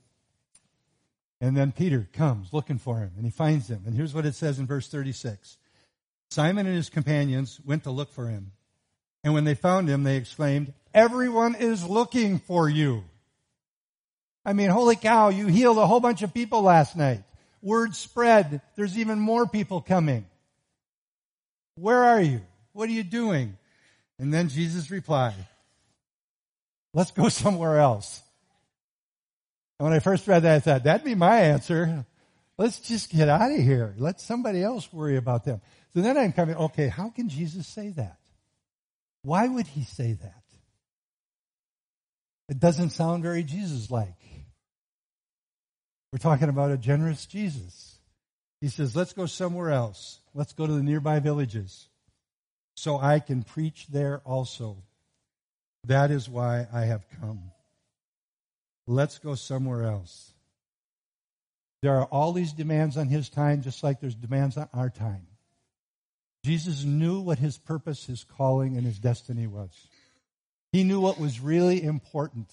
And 1.39 1.55
then 1.55 1.71
Peter 1.71 2.07
comes 2.11 2.53
looking 2.53 2.79
for 2.79 2.99
him 2.99 3.11
and 3.17 3.25
he 3.25 3.31
finds 3.31 3.69
him. 3.69 3.83
And 3.85 3.93
here's 3.93 4.13
what 4.13 4.25
it 4.25 4.33
says 4.33 4.59
in 4.59 4.65
verse 4.65 4.87
36. 4.87 5.57
Simon 6.31 6.65
and 6.65 6.75
his 6.75 6.89
companions 6.89 7.59
went 7.63 7.83
to 7.83 7.91
look 7.91 8.11
for 8.11 8.27
him. 8.27 8.53
And 9.23 9.33
when 9.33 9.45
they 9.45 9.55
found 9.55 9.87
him, 9.87 10.03
they 10.03 10.17
exclaimed, 10.17 10.73
everyone 10.93 11.55
is 11.55 11.85
looking 11.85 12.39
for 12.39 12.67
you. 12.67 13.03
I 14.45 14.53
mean, 14.53 14.69
holy 14.69 14.97
cow, 14.97 15.29
you 15.29 15.47
healed 15.47 15.77
a 15.77 15.87
whole 15.87 16.01
bunch 16.01 16.21
of 16.21 16.33
people 16.33 16.61
last 16.61 16.97
night. 16.97 17.23
Word 17.61 17.95
spread. 17.95 18.61
There's 18.75 18.97
even 18.97 19.19
more 19.19 19.47
people 19.47 19.79
coming. 19.79 20.25
Where 21.75 22.03
are 22.03 22.21
you? 22.21 22.41
What 22.73 22.89
are 22.89 22.93
you 22.93 23.03
doing? 23.03 23.57
And 24.19 24.33
then 24.33 24.49
Jesus 24.49 24.91
replied, 24.91 25.35
let's 26.93 27.11
go 27.11 27.29
somewhere 27.29 27.79
else. 27.79 28.21
And 29.79 29.87
when 29.87 29.93
I 29.93 29.99
first 29.99 30.27
read 30.27 30.43
that, 30.43 30.55
I 30.55 30.59
thought, 30.59 30.83
that'd 30.83 31.05
be 31.05 31.15
my 31.15 31.39
answer. 31.39 32.05
Let's 32.57 32.79
just 32.79 33.09
get 33.09 33.29
out 33.29 33.51
of 33.51 33.57
here. 33.57 33.95
Let 33.97 34.19
somebody 34.19 34.61
else 34.61 34.91
worry 34.91 35.15
about 35.17 35.45
them. 35.45 35.61
So 35.93 36.01
then 36.01 36.17
I'm 36.17 36.33
coming, 36.33 36.55
okay, 36.55 36.89
how 36.89 37.09
can 37.09 37.29
Jesus 37.29 37.65
say 37.65 37.89
that? 37.91 38.17
Why 39.23 39.47
would 39.47 39.67
he 39.67 39.83
say 39.83 40.13
that? 40.13 40.43
It 42.49 42.59
doesn't 42.59 42.91
sound 42.91 43.23
very 43.23 43.43
Jesus 43.43 43.89
like. 43.89 44.19
We're 46.11 46.19
talking 46.19 46.49
about 46.49 46.71
a 46.71 46.77
generous 46.77 47.25
Jesus. 47.25 47.97
He 48.61 48.67
says, 48.67 48.95
let's 48.95 49.13
go 49.13 49.25
somewhere 49.25 49.71
else. 49.71 50.19
Let's 50.33 50.53
go 50.53 50.67
to 50.67 50.73
the 50.73 50.83
nearby 50.83 51.19
villages 51.19 51.87
so 52.75 52.99
I 52.99 53.19
can 53.19 53.43
preach 53.43 53.87
there 53.87 54.21
also. 54.25 54.77
That 55.85 56.11
is 56.11 56.29
why 56.29 56.67
I 56.71 56.81
have 56.85 57.05
come. 57.19 57.51
Let's 58.87 59.19
go 59.19 59.35
somewhere 59.35 59.83
else. 59.83 60.33
There 61.81 61.95
are 61.95 62.05
all 62.05 62.31
these 62.31 62.53
demands 62.53 62.95
on 62.97 63.07
his 63.07 63.29
time, 63.29 63.61
just 63.61 63.83
like 63.83 63.99
there's 63.99 64.15
demands 64.15 64.57
on 64.57 64.69
our 64.73 64.89
time. 64.89 65.27
Jesus 66.43 66.83
knew 66.83 67.21
what 67.21 67.39
his 67.39 67.57
purpose, 67.57 68.05
his 68.05 68.23
calling, 68.23 68.75
and 68.75 68.85
his 68.85 68.99
destiny 68.99 69.47
was. 69.47 69.71
He 70.71 70.83
knew 70.83 70.99
what 70.99 71.19
was 71.19 71.39
really 71.39 71.81
important. 71.81 72.49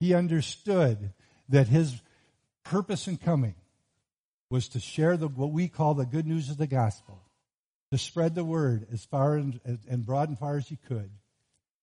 He 0.00 0.14
understood 0.14 1.12
that 1.48 1.68
his 1.68 2.00
purpose 2.64 3.06
in 3.06 3.16
coming 3.16 3.54
was 4.50 4.68
to 4.70 4.80
share 4.80 5.16
the, 5.16 5.28
what 5.28 5.52
we 5.52 5.68
call 5.68 5.94
the 5.94 6.06
good 6.06 6.26
news 6.26 6.50
of 6.50 6.56
the 6.56 6.66
gospel, 6.66 7.20
to 7.92 7.98
spread 7.98 8.34
the 8.34 8.44
word 8.44 8.86
as 8.92 9.04
far 9.04 9.36
and, 9.36 9.60
and 9.88 10.04
broad 10.04 10.28
and 10.28 10.38
far 10.38 10.56
as 10.56 10.68
he 10.68 10.76
could. 10.76 11.10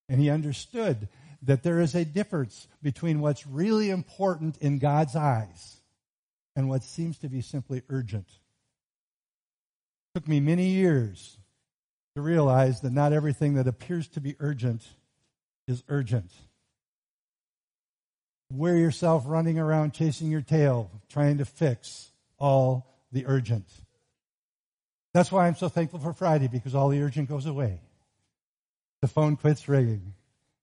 And 0.09 0.19
he 0.19 0.29
understood 0.29 1.07
that 1.43 1.63
there 1.63 1.79
is 1.79 1.95
a 1.95 2.05
difference 2.05 2.67
between 2.81 3.21
what's 3.21 3.47
really 3.47 3.89
important 3.89 4.57
in 4.57 4.79
God's 4.79 5.15
eyes 5.15 5.77
and 6.55 6.69
what 6.69 6.83
seems 6.83 7.17
to 7.19 7.29
be 7.29 7.41
simply 7.41 7.81
urgent. 7.89 8.27
Took 10.15 10.27
me 10.27 10.39
many 10.39 10.67
years 10.67 11.37
to 12.15 12.21
realize 12.21 12.81
that 12.81 12.93
not 12.93 13.13
everything 13.13 13.55
that 13.55 13.67
appears 13.67 14.07
to 14.09 14.21
be 14.21 14.35
urgent 14.39 14.83
is 15.67 15.83
urgent 15.89 16.31
wear 18.53 18.77
yourself 18.77 19.23
running 19.25 19.57
around 19.57 19.93
chasing 19.93 20.29
your 20.29 20.41
tail, 20.41 20.91
trying 21.09 21.39
to 21.39 21.45
fix 21.45 22.11
all 22.37 22.87
the 23.11 23.25
urgent. 23.25 23.65
That's 25.13 25.31
why 25.31 25.47
I'm 25.47 25.55
so 25.55 25.69
thankful 25.69 25.99
for 25.99 26.13
Friday 26.13 26.47
because 26.47 26.75
all 26.75 26.89
the 26.89 27.01
urgent 27.01 27.29
goes 27.29 27.45
away. 27.45 27.81
The 29.01 29.07
phone 29.07 29.35
quits 29.35 29.67
ringing 29.67 30.13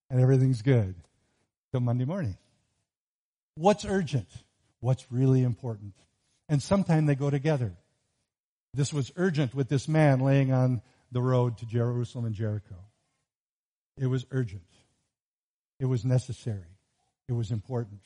and 0.09 0.21
everything's 0.21 0.63
good 0.63 0.95
till 1.73 1.81
Monday 1.81 2.05
morning. 2.05 2.37
What's 3.55 3.85
urgent? 3.85 4.29
What's 4.81 5.11
really 5.11 5.43
important? 5.43 5.95
And 6.49 6.63
sometimes 6.63 7.07
they 7.07 7.15
go 7.15 7.31
together. 7.31 7.73
This 8.75 8.93
was 8.93 9.13
urgent 9.17 9.55
with 9.55 9.69
this 9.69 9.89
man 9.89 10.21
laying 10.21 10.53
on 10.53 10.83
the 11.11 11.23
road 11.23 11.59
to 11.59 11.67
Jerusalem 11.67 12.25
and 12.25 12.35
Jericho. 12.35 12.77
It 13.99 14.07
was 14.07 14.25
urgent. 14.31 14.63
It 15.79 15.87
was 15.87 16.05
necessary. 16.05 16.79
It 17.29 17.33
was 17.33 17.51
important. 17.51 18.01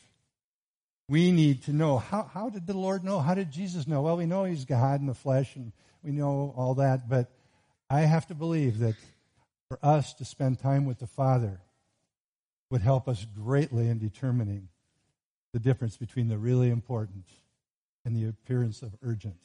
We 1.09 1.33
need 1.33 1.65
to 1.65 1.73
know 1.73 1.99
how, 1.99 2.23
how 2.33 2.49
did 2.49 2.67
the 2.67 2.77
Lord 2.77 3.05
know? 3.05 3.21
How 3.21 3.35
did 3.35 3.51
Jesus 3.51 3.87
know? 3.87 4.01
Well, 4.01 4.17
we 4.17 4.27
know 4.27 4.45
He's 4.45 4.65
God 4.65 5.01
in 5.01 5.07
the 5.07 5.15
flesh 5.15 5.55
and 5.55 5.73
we 6.03 6.13
know 6.13 6.55
all 6.57 6.75
that, 6.77 7.09
but 7.09 7.31
I 7.91 8.01
have 8.01 8.27
to 8.29 8.35
believe 8.35 8.79
that 8.79 8.97
for 9.69 9.79
us 9.83 10.15
to 10.15 10.25
spend 10.25 10.59
time 10.59 10.87
with 10.87 10.99
the 10.99 11.07
Father 11.07 11.61
would 12.71 12.81
help 12.81 13.09
us 13.09 13.27
greatly 13.35 13.89
in 13.89 13.99
determining 13.99 14.69
the 15.53 15.59
difference 15.59 15.97
between 15.97 16.29
the 16.29 16.39
really 16.39 16.71
important 16.71 17.25
and 18.05 18.17
the 18.17 18.29
appearance 18.29 18.83
of 18.83 18.95
urgent. 19.03 19.37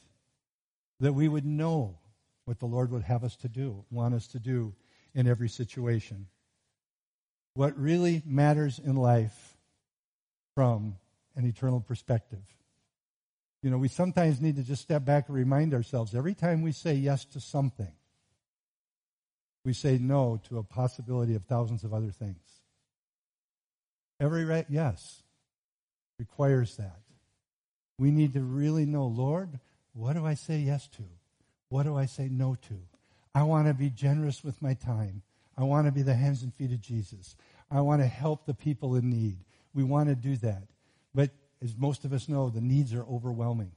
That 1.00 1.14
we 1.14 1.28
would 1.28 1.46
know 1.46 1.98
what 2.46 2.60
the 2.60 2.66
Lord 2.66 2.92
would 2.92 3.04
have 3.04 3.24
us 3.24 3.36
to 3.38 3.50
do, 3.50 3.86
want 3.90 4.14
us 4.14 4.28
to 4.28 4.40
do 4.40 4.74
in 5.14 5.28
every 5.28 5.50
situation. 5.50 6.28
What 7.54 7.78
really 7.78 8.22
matters 8.26 8.80
in 8.80 8.96
life 8.96 9.58
from 10.56 10.96
an 11.36 11.46
eternal 11.46 11.80
perspective. 11.80 12.44
You 13.64 13.70
know, 13.70 13.78
we 13.78 13.88
sometimes 13.88 14.42
need 14.42 14.58
to 14.58 14.64
just 14.64 14.82
step 14.82 15.06
back 15.06 15.28
and 15.28 15.36
remind 15.36 15.74
ourselves 15.74 16.16
every 16.16 16.34
time 16.34 16.62
we 16.62 16.72
say 16.72 16.94
yes 16.94 17.26
to 17.26 17.40
something, 17.40 17.94
we 19.64 19.74
say 19.74 19.98
no 19.98 20.40
to 20.50 20.58
a 20.58 20.64
possibility 20.64 21.36
of 21.36 21.46
thousands 21.46 21.84
of 21.84 21.94
other 21.94 22.12
things. 22.12 22.44
Every 24.20 24.44
right 24.46 24.66
yes 24.70 25.24
requires 26.18 26.76
that. 26.78 27.00
We 27.98 28.12
need 28.12 28.34
to 28.34 28.42
really 28.42 28.86
know, 28.86 29.06
Lord, 29.06 29.60
what 29.94 30.14
do 30.14 30.26
I 30.26 30.34
say 30.34 30.60
yes 30.60 30.88
to? 30.90 31.04
What 31.70 31.84
do 31.84 31.98
I 31.98 32.06
say 32.06 32.30
no 32.30 32.56
to? 32.68 32.80
I 33.36 33.44
want 33.44 33.68
to 33.68 33.74
be 33.74 33.90
generous 33.90 34.44
with 34.44 34.62
my 34.62 34.74
time. 34.74 35.22
I 35.58 35.64
want 35.64 35.88
to 35.88 35.92
be 35.92 36.02
the 36.02 36.16
hands 36.16 36.42
and 36.42 36.54
feet 36.54 36.72
of 36.72 36.82
Jesus. 36.82 37.36
I 37.70 37.82
want 37.82 38.02
to 38.02 38.08
help 38.08 38.46
the 38.46 38.54
people 38.54 38.96
in 38.96 39.10
need 39.10 39.38
we 39.74 39.84
want 39.84 40.10
to 40.10 40.16
do 40.16 40.36
that. 40.38 40.64
But 41.14 41.32
as 41.64 41.76
most 41.78 42.06
of 42.06 42.14
us 42.14 42.30
know, 42.30 42.50
the 42.50 42.62
needs 42.62 42.94
are 42.94 43.04
overwhelming. 43.04 43.72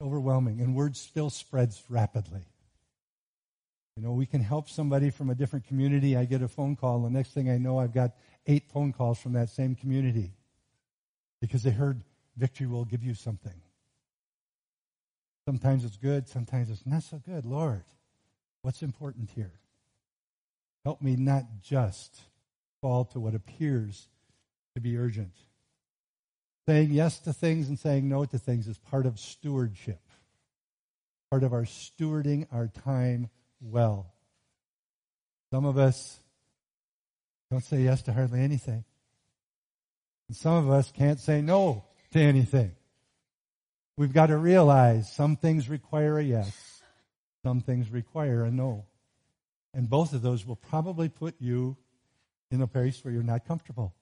Overwhelming. 0.00 0.60
And 0.60 0.74
word 0.74 0.96
still 0.96 1.30
spreads 1.30 1.82
rapidly. 1.88 2.46
You 3.96 4.02
know, 4.02 4.12
we 4.12 4.26
can 4.26 4.40
help 4.40 4.68
somebody 4.68 5.10
from 5.10 5.30
a 5.30 5.34
different 5.34 5.66
community. 5.66 6.16
I 6.16 6.24
get 6.24 6.42
a 6.42 6.48
phone 6.48 6.76
call, 6.76 7.00
the 7.00 7.10
next 7.10 7.30
thing 7.34 7.50
I 7.50 7.58
know, 7.58 7.78
I've 7.78 7.92
got 7.92 8.12
eight 8.46 8.70
phone 8.72 8.92
calls 8.92 9.18
from 9.18 9.34
that 9.34 9.50
same 9.50 9.74
community 9.74 10.32
because 11.40 11.62
they 11.62 11.70
heard 11.70 12.02
victory 12.36 12.66
will 12.66 12.84
give 12.84 13.02
you 13.02 13.14
something. 13.14 13.60
Sometimes 15.46 15.84
it's 15.84 15.96
good, 15.96 16.28
sometimes 16.28 16.70
it's 16.70 16.86
not 16.86 17.02
so 17.02 17.20
good. 17.24 17.44
Lord, 17.44 17.84
what's 18.62 18.82
important 18.82 19.30
here? 19.34 19.52
Help 20.84 21.02
me 21.02 21.16
not 21.16 21.44
just 21.62 22.20
fall 22.80 23.04
to 23.06 23.20
what 23.20 23.34
appears 23.34 24.08
to 24.74 24.80
be 24.80 24.96
urgent. 24.96 25.32
Saying 26.66 26.90
yes 26.90 27.18
to 27.20 27.32
things 27.32 27.68
and 27.68 27.78
saying 27.78 28.08
no 28.08 28.24
to 28.24 28.38
things 28.38 28.68
is 28.68 28.78
part 28.78 29.06
of 29.06 29.18
stewardship, 29.18 30.00
part 31.30 31.42
of 31.42 31.52
our 31.52 31.64
stewarding 31.64 32.46
our 32.52 32.68
time 32.68 33.28
well. 33.60 34.12
Some 35.52 35.64
of 35.64 35.76
us 35.76 36.18
don't 37.50 37.64
say 37.64 37.82
yes 37.82 38.02
to 38.02 38.12
hardly 38.12 38.40
anything. 38.40 38.84
And 40.28 40.36
some 40.36 40.54
of 40.54 40.70
us 40.70 40.92
can't 40.92 41.18
say 41.18 41.40
no 41.40 41.84
to 42.12 42.20
anything. 42.20 42.70
We've 44.00 44.14
got 44.14 44.28
to 44.28 44.38
realize 44.38 45.12
some 45.12 45.36
things 45.36 45.68
require 45.68 46.18
a 46.18 46.24
yes, 46.24 46.80
some 47.44 47.60
things 47.60 47.90
require 47.90 48.44
a 48.44 48.50
no. 48.50 48.86
And 49.74 49.90
both 49.90 50.14
of 50.14 50.22
those 50.22 50.46
will 50.46 50.56
probably 50.56 51.10
put 51.10 51.34
you 51.38 51.76
in 52.50 52.62
a 52.62 52.66
place 52.66 53.04
where 53.04 53.12
you're 53.12 53.22
not 53.22 53.46
comfortable. 53.46 53.92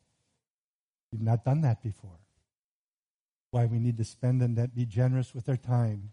You've 1.11 1.23
not 1.23 1.45
done 1.45 1.63
that 1.63 1.83
before. 1.83 2.21
Why 3.51 3.65
we 3.65 3.81
need 3.81 3.97
to 3.97 4.05
spend 4.05 4.41
and 4.41 4.73
be 4.73 4.87
generous 4.87 5.35
with 5.35 5.49
our 5.49 5.57
time 5.57 6.13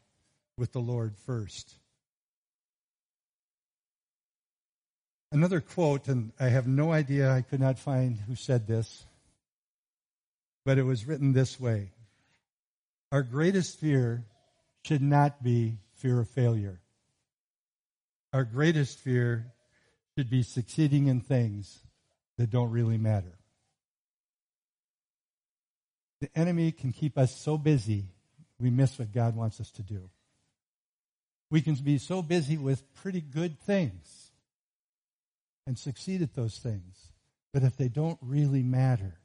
with 0.58 0.72
the 0.72 0.82
Lord 0.82 1.16
first. 1.16 1.76
Another 5.32 5.62
quote, 5.62 6.08
and 6.08 6.32
I 6.40 6.48
have 6.48 6.66
no 6.66 6.92
idea, 6.92 7.32
I 7.32 7.44
could 7.44 7.60
not 7.60 7.78
find 7.78 8.18
who 8.18 8.34
said 8.34 8.66
this, 8.66 9.06
but 10.66 10.80
it 10.80 10.84
was 10.86 11.06
written 11.06 11.34
this 11.34 11.60
way 11.60 11.92
Our 13.16 13.24
greatest 13.24 13.80
fear 13.80 14.26
should 14.84 15.02
not 15.02 15.42
be 15.42 15.78
fear 15.94 16.20
of 16.20 16.28
failure. 16.28 16.82
Our 18.34 18.44
greatest 18.44 19.00
fear 19.00 19.54
should 20.18 20.30
be 20.30 20.44
succeeding 20.44 21.08
in 21.08 21.22
things 21.22 21.80
that 22.38 22.50
don't 22.50 22.72
really 22.72 22.98
matter. 22.98 23.38
The 26.20 26.28
enemy 26.36 26.74
can 26.74 26.92
keep 26.92 27.18
us 27.18 27.34
so 27.40 27.58
busy, 27.58 28.04
we 28.60 28.70
miss 28.70 29.00
what 29.00 29.14
God 29.14 29.34
wants 29.34 29.62
us 29.62 29.72
to 29.72 29.82
do. 29.82 30.10
We 31.50 31.62
can 31.62 31.76
be 31.76 32.00
so 32.00 32.22
busy 32.22 32.58
with 32.58 32.94
pretty 32.96 33.22
good 33.22 33.58
things 33.62 34.32
and 35.66 35.80
succeed 35.80 36.22
at 36.22 36.36
those 36.36 36.58
things. 36.58 37.14
But 37.54 37.64
if 37.64 37.78
they 37.78 37.88
don't 37.88 38.20
really 38.22 38.62
matter, 38.62 39.20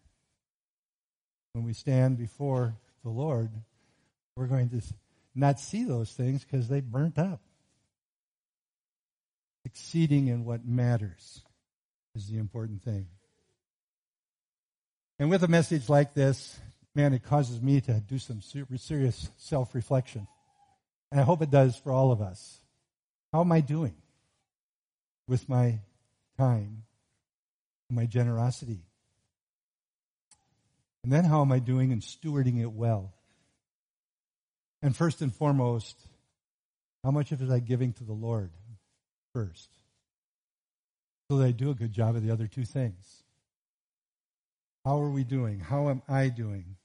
when 1.55 1.64
we 1.64 1.72
stand 1.72 2.18
before 2.18 2.76
the 3.03 3.11
Lord, 3.11 3.50
we're 4.40 4.46
going 4.46 4.70
to 4.70 4.81
not 5.35 5.61
see 5.61 5.85
those 5.85 6.11
things 6.11 6.42
because 6.42 6.66
they 6.66 6.81
burnt 6.81 7.18
up. 7.18 7.42
Succeeding 9.64 10.29
in 10.29 10.46
what 10.46 10.64
matters 10.64 11.42
is 12.14 12.26
the 12.26 12.38
important 12.38 12.83
thing. 12.83 13.07
And 15.18 15.29
with 15.29 15.42
a 15.42 15.48
message 15.48 15.90
like 15.90 16.14
this, 16.14 16.59
man, 16.94 17.12
it 17.12 17.22
causes 17.22 17.61
me 17.61 17.83
to 17.83 17.92
do 18.00 18.18
some 18.18 18.40
serious 18.40 19.29
self 19.37 19.74
reflection. 19.74 20.26
And 21.12 21.20
I 21.20 21.24
hope 21.24 21.42
it 21.42 21.50
does 21.50 21.76
for 21.76 21.92
all 21.92 22.11
of 22.11 22.22
us. 22.22 22.61
How 23.35 23.42
am 23.42 23.53
I 23.53 23.61
doing 23.61 23.94
with 25.29 25.50
my 25.50 25.81
time, 26.38 26.85
my 27.90 28.07
generosity? 28.07 28.87
And 31.05 31.12
then 31.12 31.24
how 31.24 31.42
am 31.42 31.53
I 31.53 31.59
doing 31.59 31.90
in 31.90 32.00
stewarding 32.00 32.59
it 32.59 32.72
well? 32.72 33.12
And 34.83 34.97
first 34.97 35.21
and 35.21 35.35
foremost, 35.35 35.97
how 37.05 37.11
much 37.11 37.33
of 37.33 37.43
it 37.43 37.51
I 37.51 37.59
giving 37.59 37.93
to 37.95 38.05
the 38.05 38.12
Lord 38.12 38.51
first? 39.35 39.69
So 41.31 41.38
that 41.38 41.47
I 41.47 41.51
do 41.53 41.71
a 41.71 41.75
good 41.75 41.93
job 41.93 42.16
of 42.16 42.23
the 42.23 42.31
other 42.31 42.47
two 42.47 42.64
things. 42.64 43.23
How 44.85 45.01
are 45.01 45.11
we 45.11 45.25
doing? 45.25 45.61
How 45.61 45.90
am 45.90 46.03
I 46.09 46.29
doing? 46.29 46.77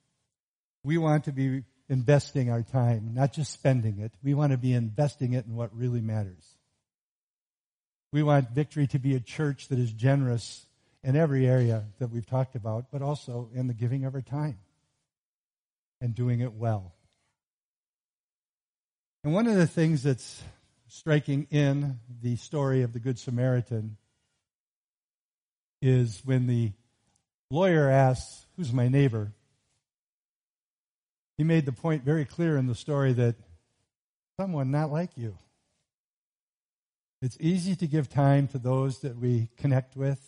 We 0.83 0.97
want 0.97 1.25
to 1.25 1.31
be 1.31 1.63
investing 1.89 2.51
our 2.51 2.61
time, 2.61 3.11
not 3.13 3.33
just 3.33 3.53
spending 3.53 3.99
it. 3.99 4.11
We 4.23 4.33
want 4.33 4.51
to 4.51 4.57
be 4.57 4.73
investing 4.73 5.33
it 5.33 5.45
in 5.45 5.55
what 5.55 5.75
really 5.75 6.01
matters. 6.01 6.45
We 8.11 8.23
want 8.23 8.51
Victory 8.51 8.87
to 8.87 8.99
be 8.99 9.15
a 9.15 9.19
church 9.19 9.67
that 9.69 9.79
is 9.79 9.91
generous 9.91 10.65
in 11.03 11.15
every 11.15 11.47
area 11.47 11.85
that 11.99 12.09
we've 12.11 12.25
talked 12.25 12.55
about, 12.55 12.85
but 12.91 13.01
also 13.01 13.49
in 13.53 13.67
the 13.67 13.73
giving 13.73 14.05
of 14.05 14.15
our 14.15 14.21
time 14.21 14.57
and 16.01 16.15
doing 16.15 16.41
it 16.41 16.53
well. 16.53 16.94
And 19.25 19.33
one 19.33 19.47
of 19.47 19.55
the 19.55 19.65
things 19.65 20.03
that's 20.03 20.43
striking 20.87 21.47
in 21.49 21.99
the 22.21 22.35
story 22.35 22.83
of 22.83 22.93
the 22.93 22.99
Good 22.99 23.17
Samaritan 23.17 23.97
is 25.81 26.21
when 26.23 26.45
the 26.45 26.73
lawyer 27.49 27.89
asks, 27.89 28.45
Who's 28.55 28.71
my 28.71 28.87
neighbor? 28.87 29.31
He 31.39 31.43
made 31.43 31.65
the 31.65 31.71
point 31.71 32.03
very 32.03 32.23
clear 32.23 32.55
in 32.55 32.67
the 32.67 32.75
story 32.75 33.13
that 33.13 33.35
someone 34.39 34.69
not 34.69 34.91
like 34.91 35.09
you. 35.15 35.35
It's 37.19 37.37
easy 37.39 37.75
to 37.77 37.87
give 37.87 38.07
time 38.07 38.47
to 38.49 38.59
those 38.59 38.99
that 38.99 39.17
we 39.17 39.49
connect 39.57 39.95
with. 39.97 40.21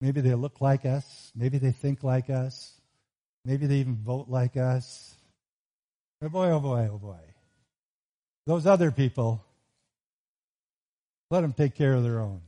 Maybe 0.00 0.22
they 0.22 0.32
look 0.32 0.62
like 0.62 0.86
us. 0.86 1.32
Maybe 1.36 1.58
they 1.58 1.72
think 1.72 2.02
like 2.02 2.30
us. 2.30 2.80
Maybe 3.44 3.66
they 3.66 3.74
even 3.74 3.96
vote 3.96 4.30
like 4.30 4.56
us. 4.56 5.16
Oh 6.22 6.30
boy, 6.30 6.48
oh 6.48 6.60
boy, 6.60 6.88
oh 6.90 6.96
boy. 6.96 7.33
Those 8.46 8.66
other 8.66 8.90
people, 8.90 9.44
let 11.30 11.40
them 11.40 11.52
take 11.52 11.74
care 11.74 11.94
of 11.94 12.02
their 12.02 12.20
own. 12.20 12.42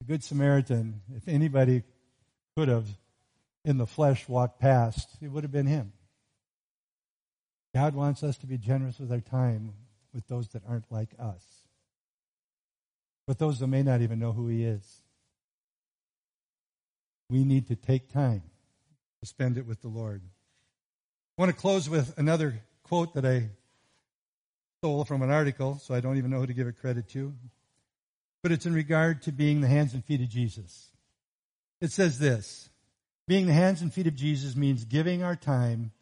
The 0.00 0.06
Good 0.06 0.22
Samaritan, 0.22 1.00
if 1.16 1.26
anybody 1.26 1.82
could 2.56 2.68
have 2.68 2.86
in 3.64 3.78
the 3.78 3.86
flesh 3.86 4.28
walked 4.28 4.60
past, 4.60 5.08
it 5.20 5.28
would 5.28 5.42
have 5.42 5.52
been 5.52 5.66
him. 5.66 5.92
God 7.74 7.94
wants 7.94 8.22
us 8.22 8.38
to 8.38 8.46
be 8.46 8.56
generous 8.56 8.98
with 8.98 9.12
our 9.12 9.20
time 9.20 9.74
with 10.14 10.26
those 10.28 10.48
that 10.48 10.62
aren't 10.66 10.90
like 10.90 11.10
us, 11.18 11.44
with 13.28 13.36
those 13.36 13.58
that 13.58 13.66
may 13.66 13.82
not 13.82 14.00
even 14.00 14.18
know 14.18 14.32
who 14.32 14.48
He 14.48 14.64
is. 14.64 15.02
We 17.28 17.44
need 17.44 17.68
to 17.68 17.76
take 17.76 18.10
time 18.10 18.42
to 19.20 19.28
spend 19.28 19.58
it 19.58 19.66
with 19.66 19.82
the 19.82 19.88
Lord. 19.88 20.22
I 21.36 21.42
want 21.42 21.54
to 21.54 21.60
close 21.60 21.86
with 21.86 22.16
another 22.16 22.62
quote 22.82 23.12
that 23.12 23.26
I 23.26 23.50
stole 24.78 25.04
from 25.04 25.22
an 25.22 25.30
article, 25.30 25.78
so 25.78 25.94
I 25.94 26.00
don't 26.00 26.18
even 26.18 26.30
know 26.30 26.40
who 26.40 26.46
to 26.46 26.54
give 26.54 26.66
it 26.66 26.78
credit 26.80 27.08
to. 27.10 27.32
But 28.42 28.52
it's 28.52 28.66
in 28.66 28.74
regard 28.74 29.22
to 29.22 29.32
being 29.32 29.60
the 29.60 29.68
hands 29.68 29.94
and 29.94 30.04
feet 30.04 30.20
of 30.20 30.28
Jesus. 30.28 30.90
It 31.80 31.92
says 31.92 32.18
this 32.18 32.68
being 33.26 33.46
the 33.46 33.52
hands 33.52 33.82
and 33.82 33.92
feet 33.92 34.06
of 34.06 34.14
Jesus 34.14 34.54
means 34.54 34.84
giving 34.84 35.22
our 35.22 35.36
time 35.36 35.92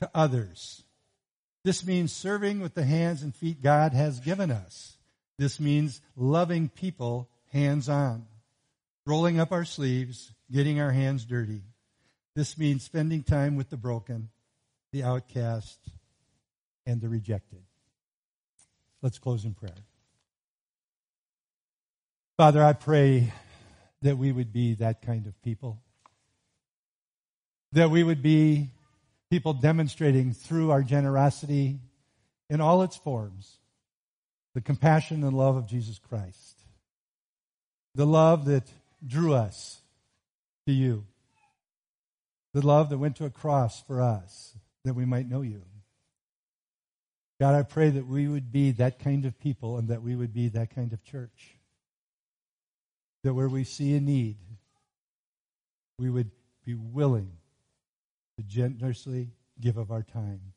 to 0.00 0.10
others. 0.14 0.82
This 1.64 1.86
means 1.86 2.12
serving 2.12 2.60
with 2.60 2.74
the 2.74 2.84
hands 2.84 3.22
and 3.22 3.34
feet 3.34 3.62
God 3.62 3.92
has 3.92 4.18
given 4.18 4.50
us. 4.50 4.96
This 5.38 5.60
means 5.60 6.00
loving 6.16 6.68
people 6.68 7.28
hands 7.52 7.88
on, 7.88 8.26
rolling 9.06 9.38
up 9.38 9.52
our 9.52 9.64
sleeves, 9.64 10.32
getting 10.50 10.80
our 10.80 10.90
hands 10.90 11.24
dirty. 11.24 11.62
This 12.34 12.58
means 12.58 12.82
spending 12.82 13.22
time 13.22 13.56
with 13.56 13.70
the 13.70 13.76
broken, 13.76 14.30
the 14.90 15.04
outcast, 15.04 15.78
and 16.86 17.00
the 17.00 17.08
rejected. 17.08 17.62
Let's 19.02 19.18
close 19.18 19.44
in 19.44 19.54
prayer. 19.54 19.74
Father, 22.36 22.64
I 22.64 22.72
pray 22.72 23.32
that 24.02 24.16
we 24.16 24.32
would 24.32 24.52
be 24.52 24.74
that 24.74 25.02
kind 25.02 25.26
of 25.26 25.40
people 25.42 25.82
that 27.72 27.90
we 27.90 28.02
would 28.02 28.22
be 28.22 28.68
people 29.30 29.54
demonstrating 29.54 30.32
through 30.32 30.70
our 30.70 30.82
generosity 30.82 31.78
in 32.50 32.60
all 32.60 32.82
its 32.82 32.96
forms 32.96 33.58
the 34.54 34.60
compassion 34.60 35.24
and 35.24 35.36
love 35.36 35.56
of 35.56 35.66
Jesus 35.66 35.98
Christ. 35.98 36.60
The 37.94 38.06
love 38.06 38.44
that 38.44 38.64
drew 39.06 39.32
us 39.32 39.80
to 40.66 40.72
you. 40.72 41.04
The 42.52 42.64
love 42.64 42.90
that 42.90 42.98
went 42.98 43.16
to 43.16 43.24
a 43.24 43.30
cross 43.30 43.82
for 43.82 44.02
us 44.02 44.54
that 44.84 44.94
we 44.94 45.06
might 45.06 45.28
know 45.28 45.40
you. 45.40 45.62
God, 47.42 47.56
I 47.56 47.62
pray 47.64 47.90
that 47.90 48.06
we 48.06 48.28
would 48.28 48.52
be 48.52 48.70
that 48.70 49.00
kind 49.00 49.24
of 49.24 49.36
people 49.40 49.76
and 49.76 49.88
that 49.88 50.00
we 50.00 50.14
would 50.14 50.32
be 50.32 50.46
that 50.50 50.72
kind 50.76 50.92
of 50.92 51.02
church. 51.02 51.56
That 53.24 53.34
where 53.34 53.48
we 53.48 53.64
see 53.64 53.96
a 53.96 54.00
need, 54.00 54.36
we 55.98 56.08
would 56.08 56.30
be 56.64 56.74
willing 56.74 57.32
to 58.36 58.44
generously 58.44 59.30
give 59.60 59.76
of 59.76 59.90
our 59.90 60.04
time. 60.04 60.52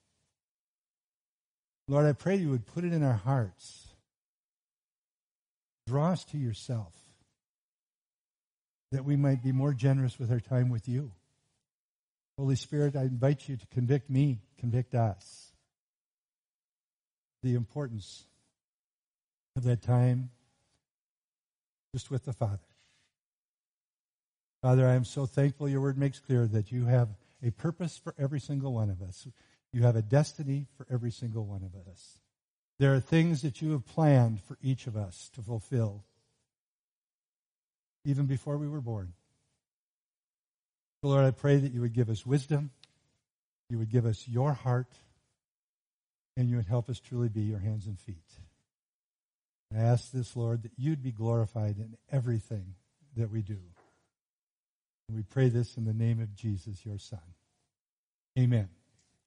Lord, 1.88 2.06
I 2.06 2.14
pray 2.14 2.36
you 2.36 2.52
would 2.52 2.68
put 2.68 2.84
it 2.84 2.94
in 2.94 3.02
our 3.02 3.14
hearts. 3.14 3.88
Draw 5.88 6.12
us 6.12 6.24
to 6.26 6.38
yourself 6.38 6.94
that 8.92 9.06
we 9.06 9.16
might 9.16 9.42
be 9.42 9.52
more 9.52 9.74
generous 9.74 10.20
with 10.20 10.32
our 10.32 10.40
time 10.40 10.70
with 10.70 10.88
you. 10.88 11.14
Holy 12.38 12.56
Spirit, 12.56 12.96
I 12.96 13.06
invite 13.06 13.50
you 13.50 13.58
to 13.58 13.66
convict 13.74 14.08
me, 14.08 14.38
convict 14.60 14.94
us. 14.94 15.55
The 17.46 17.54
importance 17.54 18.26
of 19.56 19.66
that 19.66 19.84
time 19.84 20.32
just 21.94 22.10
with 22.10 22.26
the 22.26 22.34
Father. 22.34 22.58
Father, 24.64 24.88
I 24.88 24.96
am 24.96 25.06
so 25.06 25.28
thankful 25.28 25.70
your 25.70 25.82
word 25.82 25.96
makes 25.96 26.20
clear 26.20 26.48
that 26.48 26.72
you 26.72 26.86
have 26.86 27.10
a 27.44 27.52
purpose 27.52 28.00
for 28.00 28.16
every 28.18 28.40
single 28.40 28.74
one 28.74 28.90
of 28.90 29.00
us. 29.04 29.28
You 29.72 29.84
have 29.84 29.96
a 29.96 30.02
destiny 30.02 30.66
for 30.76 30.88
every 30.90 31.12
single 31.12 31.46
one 31.46 31.62
of 31.62 31.76
us. 31.88 32.18
There 32.80 32.96
are 32.96 33.00
things 33.00 33.44
that 33.44 33.62
you 33.62 33.74
have 33.74 33.86
planned 33.86 34.42
for 34.42 34.58
each 34.64 34.88
of 34.88 34.98
us 34.98 35.30
to 35.36 35.44
fulfill, 35.44 36.04
even 38.06 38.26
before 38.26 38.58
we 38.58 38.68
were 38.68 38.82
born. 38.82 39.14
Lord, 41.04 41.26
I 41.26 41.30
pray 41.30 41.58
that 41.58 41.74
you 41.74 41.82
would 41.82 41.94
give 41.94 42.10
us 42.10 42.26
wisdom, 42.26 42.72
you 43.70 43.78
would 43.78 43.92
give 43.92 44.08
us 44.08 44.28
your 44.28 44.54
heart, 44.54 44.88
and 46.38 46.50
you 46.50 46.58
would 46.58 46.68
help 46.68 46.90
us 46.90 47.00
truly 47.00 47.30
be 47.30 47.42
your 47.42 47.60
hands 47.60 47.86
and 47.86 48.00
feet. 48.00 48.16
I 49.76 49.80
ask 49.80 50.12
this, 50.12 50.36
Lord, 50.36 50.64
that 50.64 50.72
you'd 50.78 51.04
be 51.04 51.12
glorified 51.12 51.78
in 51.78 51.98
everything 52.12 52.76
that 53.18 53.32
we 53.32 53.42
do. 53.42 53.60
And 55.08 55.18
we 55.18 55.24
pray 55.24 55.50
this 55.50 55.78
in 55.78 55.86
the 55.86 55.94
name 55.94 56.22
of 56.22 56.36
Jesus, 56.36 56.86
your 56.86 56.98
Son. 56.98 57.20
Amen. 58.38 58.70